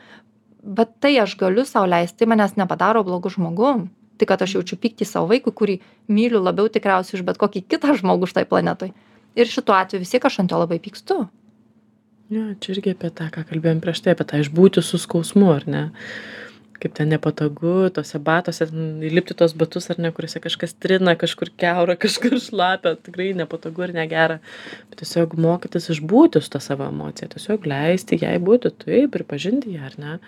[0.63, 3.87] bet tai aš galiu sau leisti, tai manęs nepadaro blogų žmogum.
[4.17, 5.75] Tai kad aš jaučiu pyktį savo vaikui, kurį
[6.09, 8.95] myliu labiau tikriausiai už bet kokį kitą žmogų štai planetoj.
[9.37, 11.27] Ir šituo atveju vis tiek aš ant jo labai pykstu.
[12.33, 15.63] Ja, čia irgi apie tą, ką kalbėjom prieš tai, apie tą išbūti su skausmu, ar
[15.69, 15.83] ne?
[16.77, 18.67] Kaip ten nepatogu, tose batose,
[19.07, 23.95] įlipti tos batus, ar ne, kuriuose kažkas trina, kažkur keura, kažkur šlapia, tikrai nepatogu ir
[23.95, 24.41] negera.
[24.91, 29.87] Bet tiesiog mokytis išbūti su tą savo emociją, tiesiog leisti jai būti, taip, pripažinti ją,
[29.87, 30.19] ar ne?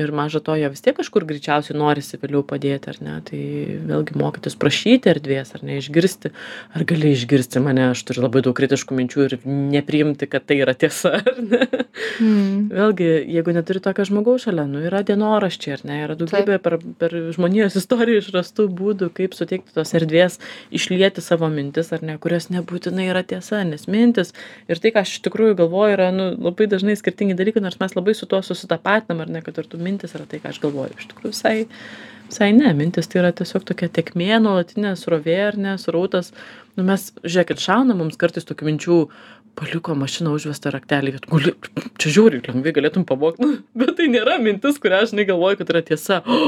[0.00, 3.16] Ir maža to, jo vis tiek kažkur greičiausiai norisi vėliau padėti, ar ne?
[3.26, 3.40] Tai
[3.90, 6.32] vėlgi mokytis prašyti erdvės, ar ne, išgirsti,
[6.76, 10.74] ar gali išgirsti mane, aš turiu labai daug kritiškų minčių ir nepriimti, kad tai yra
[10.78, 11.62] tiesa, ar ne?
[12.20, 12.70] Mm.
[12.72, 17.16] Vėlgi, jeigu neturi tokio žmogaus šalia, nu yra dienoraščiai, ar ne, yra daugybė per, per
[17.36, 20.38] žmonijos istoriją išrastų būdų, kaip suteikti tos erdvės,
[20.74, 24.32] išlieti savo mintis, ar ne, kurios nebūtinai yra tiesa, nes mintis
[24.70, 27.96] ir tai, ką aš iš tikrųjų galvoju, yra nu, labai dažnai skirtingi dalykai, nors mes
[27.96, 30.96] labai su tuo susitapatinam, ar ne, kad ir tų mintis yra tai, ką aš galvoju.
[31.02, 31.56] Iš tikrųjų, visai,
[32.30, 36.32] visai ne, mintis tai yra tiesiog tokia tekmė, nuolatinė srovė, ar ne, srautas.
[36.78, 39.02] Nu, mes, žiūrėkit, šauna mums kartais tokių minčių,
[39.58, 41.52] paliko mašiną užvestą raktelį, kad guli,
[42.00, 45.82] čia žiūri, lengvai galėtum pavogti, nu, bet tai nėra mintis, kurią aš negalvoju, kad yra
[45.90, 46.20] tiesa.
[46.22, 46.38] O,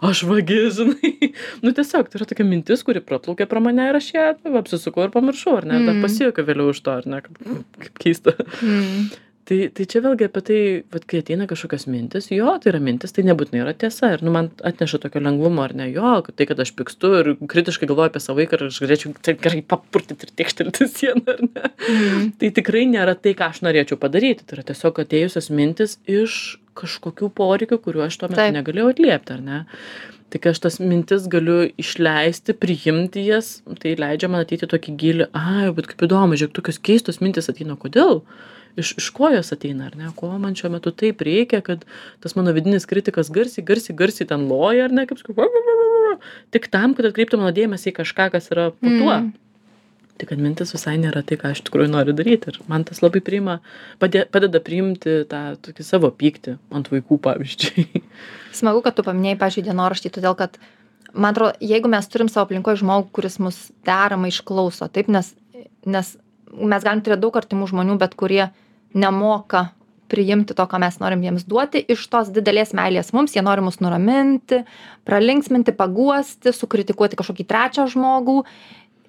[0.08, 1.28] aš vagis, žinai.
[1.62, 5.04] Nu tiesiog, tai yra tokia mintis, kuri praplaukė pro mane ir aš ją nu, apsisukau
[5.06, 6.02] ir pamiršau, ar ne, dar Mm.
[6.08, 7.38] pasijuokiau vėliau iš to, ar ne, kaip,
[7.84, 8.34] kaip keista.
[8.64, 9.10] Mm.
[9.48, 10.58] Tai, tai čia vėlgi apie tai,
[10.92, 14.10] vat, kai ateina kažkokios mintis, jo, tai yra mintis, tai nebūtinai yra tiesa.
[14.12, 17.88] Ir nu, man atneša tokio lengvumo, ar ne, jo, tai, kad aš pykstu ir kritiškai
[17.88, 21.72] galvoju apie savo vaiką ir aš galėčiau taip gerai papurtyti ir tiekštelti sieną, ar ne.
[21.88, 22.26] Mm.
[22.42, 24.44] Tai tikrai nėra tai, ką aš norėčiau padaryti.
[24.44, 29.42] Tai yra tiesiog atėjusios mintis iš kažkokių poreikių, kuriuo aš tuo metu negalėjau atliepti, ar
[29.48, 29.62] ne.
[30.28, 34.94] Tai kai aš tas mintis galiu išleisti, priimti jas, tai leidžia man ateiti į tokį
[35.00, 38.20] gilį, ai, bet kaip įdomu, žiūrėk, tokios keistos mintis ateina, kodėl?
[38.78, 40.10] Iš, iš ko jos ateina, ar ne?
[40.18, 41.82] Ko man šiuo metu taip reikia, kad
[42.22, 45.48] tas mano vidinis kritikas garsiai, garsiai, garsiai ten loja, ar ne, kaip sakau,
[46.54, 49.12] tik tam, kad atkreiptų mano dėmesį į kažką, kas yra po tuo.
[49.14, 49.36] Mm.
[50.18, 52.50] Tai kad mintis visai nėra tai, ką aš tikrųjų noriu daryti.
[52.50, 53.60] Ir man tas labai priima,
[54.02, 58.02] padė, padeda priimti tą tokį savo pyktį ant vaikų, pavyzdžiui.
[58.58, 60.58] Smagu, kad tu paminėjai, pažiūrėjau, dienoraštį, todėl kad,
[61.12, 65.30] man atrodo, jeigu mes turim savo aplinkoje žmogų, kuris mus deramai išklauso, taip, nes,
[65.86, 66.16] nes
[66.52, 68.48] mes galim turėti daug artimų žmonių, bet kurie
[68.94, 69.68] nemoka
[70.08, 71.82] priimti to ką mes norim jiems duoti.
[71.92, 74.62] Iš tos didelės meilės mums jie nori mus nuraminti
[75.08, 78.42] pralinksminti paguosti sukritikuoti kažkokį trečią žmogų.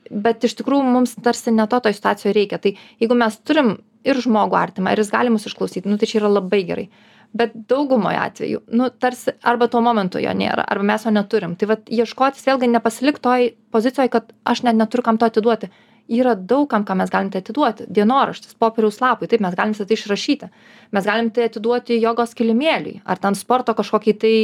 [0.10, 2.60] Bet iš tikrųjų mums tarsi ne to toj situacijoj reikia.
[2.62, 3.78] Tai jeigu mes turim
[4.08, 6.88] ir žmogų artimą ir jis gali mus išklausyt nu tai čia yra labai gerai.
[7.30, 11.54] Bet daugumoj atvejų nu tarsi arba tuo momentu jo nėra arba mes jo neturim.
[11.60, 15.70] Tai vat ieškotis vėlgi nepasilikt toj pozicijoj kad aš net neturiu kam to atiduoti
[16.10, 17.86] yra daug kam ką mes galim tai atiduoti.
[17.94, 20.50] Dienoraštis popieriaus lapai taip mes galim visa tai išrašyti.
[20.96, 24.36] Mes galim tai atiduoti jogos kilimėliui ar ten sporto kažkokiai tai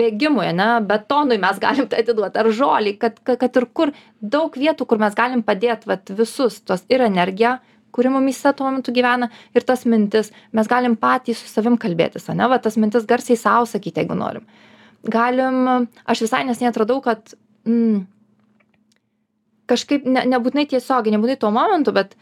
[0.00, 4.88] bėgimui ane betonui mes galim tai atiduot ar žolei kad kad ir kur daug vietų
[4.88, 7.58] kur mes galim padėt vat visus tuos ir energiją
[7.92, 10.32] kuri mumyse tuo metu gyvena ir tas mintis.
[10.52, 14.46] Mes galim patys su savim kalbėtis ane va tas mintis garsiai sau sakyt jeigu norim.
[15.04, 17.36] Galim aš visai neseniai atradau kad
[17.68, 18.06] mm,
[19.68, 22.16] kažkaip ne nebūtinai tiesiogiai nebūtinai tuo momentu bet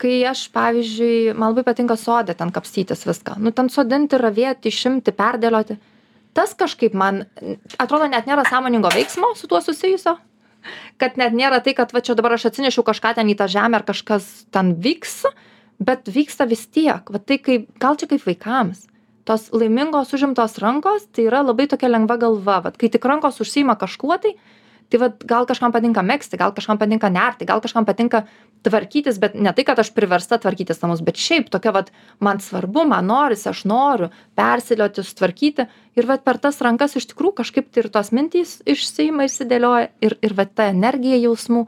[0.00, 3.36] kai aš pavyzdžiui man labai patinka sode ten kapstytis viską.
[3.42, 5.76] Nu ten sodinti ravėti išimti perdėlioti.
[6.36, 7.24] Tas kažkaip man
[7.76, 10.16] atrodo net nėra sąmoningo veiksmo su tuo susijusio
[11.00, 13.80] kad net nėra tai kad va čia dabar aš atsinešiau kažką ten į tą žemę
[13.80, 15.24] ar kažkas ten vyks
[15.80, 17.08] bet vyksta vis tiek.
[17.08, 18.86] Va tai kaip gal čia kaip vaikams.
[19.28, 22.60] Tos laimingos užimtos rankos tai yra labai tokia lengva galva.
[22.66, 24.36] Vat kai tik rankos užsiima kažkuo tai
[24.90, 28.24] tai vat gal kažkam patinka megzti gal kažkam patinka nerti gal kažkam patinka
[28.66, 32.84] tvarkytis bet ne tai kad aš priversta tvarkytis namus bet šiaip tokia vat man svarbu
[32.90, 35.66] man norisi aš noriu persilioti sutvarkyti
[35.96, 40.16] ir vat per tas rankas iš tikrųjų kažkaip tai ir tos mintys išsiima išsidėlioja ir
[40.20, 41.66] ir vat ta energija jausmų.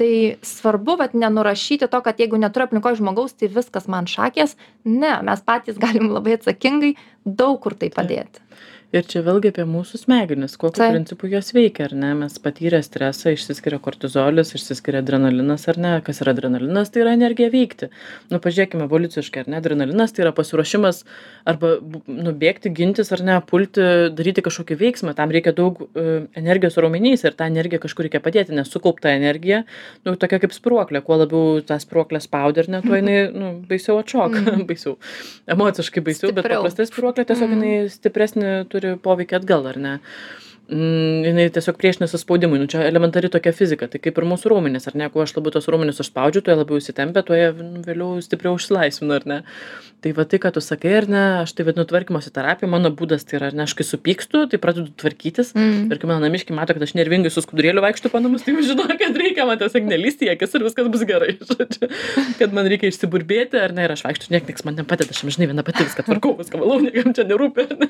[0.00, 0.12] Tai
[0.42, 4.56] svarbu vat nenurašyti to kad jeigu neturiu aplinkoj žmogaus tai viskas man šakės.
[4.88, 8.40] Ne mes patys galim labai atsakingai daug kur tai padėti
[8.92, 12.12] ir čia vėlgi apie mūsų smegenis kokiu principu jos veikia ar ne?
[12.22, 15.92] Mes patyrę stresą išsiskiria kortizolis išsiskiria adrenalinas ar ne?
[16.04, 17.88] Kas yra adrenalinas tai yra energija veikti.
[18.32, 19.60] Nu pažiūrėkim evoliuciškai ar ne?
[19.62, 21.02] Adrenalinas tai yra pasiruošimas
[21.48, 21.74] arba
[22.06, 23.38] nu bėgti gintis ar ne?
[23.48, 25.16] Pulti daryti kažkokį veiksmą.
[25.16, 26.06] Tam reikia daug e,
[26.38, 29.62] energijos raumenyse ir tą energiją kažkur reikia padėti nes sukaupta energija
[30.06, 34.00] nu tokia kaip spyruoklė kuo labiau tą spyruoklę spaudi ar ne tuo jinai nu baisiau
[34.02, 34.42] atšoka.
[34.42, 34.66] Mhm.
[34.70, 34.98] baisiau.
[35.56, 39.94] Emociškai baisiau bet paprastai spyruoklė tiesiog jinai stipresnį turi poveikį atgal ar ne
[40.70, 42.60] mm, jinai tiesiog priešinasi spaudimui.
[42.62, 43.88] Nu čia elementari tokia fizika.
[43.90, 45.08] Tai kaip ir mūsų raumenys ar ne?
[45.12, 48.58] Kuo aš labiau tuos raumenis užspaudžiu tuo jie labiau įsitempia tuo jie nu, vėliau stipriau
[48.60, 49.38] išsilaisvina ar ne?
[50.02, 52.70] Tai va tai ką tu sakai ar ne aš tai vadinu tvarkymosi terapija.
[52.70, 55.54] Mano būdas tai yra ar ne aš kai supykstu tai pradedu tvarkytis.
[55.54, 55.90] Mm.
[55.92, 58.86] ir kai mano namiškiai mato kad aš nervingai su skudurėliu vaikštau po namus tai žino
[58.88, 61.36] kad reikia man tiesiog nelįsti į akis ir viskas bus gerai.
[62.40, 65.48] Kad man reikia išsiburbėti ar ne ir aš vaikštau niek nieks man nepadeda aš amžinai
[65.50, 67.88] viena pati viską tvarkau viską valau niekam čia nerūpi ne?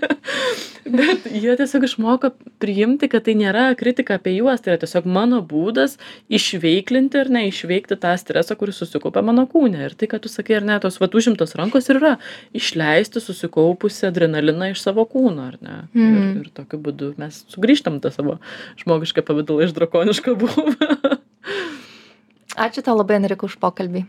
[0.98, 2.32] Bet jie tiesiog išmoko
[2.62, 5.96] priimti kad tai nėra kritika apie juos tai yra tiesiog mano būdas
[6.32, 10.60] išveiklinti ar ne išveikti tą stresą kuris susikaupia mano kūne ir tai ką tu sakai
[10.60, 12.14] ar ne tos vat užimtos rankos ir yra
[12.56, 16.40] išleisti susikaupusį adrenaliną iš savo kūno ar ne ir, Mhm.
[16.44, 18.38] ir tokiu būdu mes sugrįžtam tą savo
[18.84, 21.18] žmogišką pavidalą iš drakoniško būvio
[22.62, 24.02] Ačiū tau labai, Enrika, už pokalbį.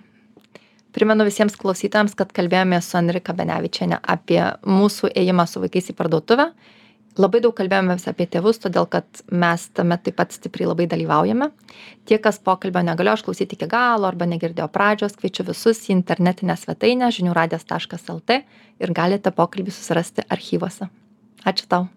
[0.93, 6.49] Primenu visiems klausytojams, kad kalbėjome su Enrika Benevičiane apie mūsų ėjimą su vaikais į parduotuvę.
[7.14, 11.51] Labai daug kalbėjome apie tėvus, todėl kad mes tame taip pat stipriai labai dalyvaujame.
[12.09, 17.11] Tie, kas pokalbio negalėjo išklausyti iki galo arba negirdėjo pradžios, kviečiu visus į internetinę svetainę
[17.14, 18.39] žiniųradės.lt
[18.82, 20.89] ir galite pokalbį susirasti archyvose.
[21.45, 21.91] Ačiū tau.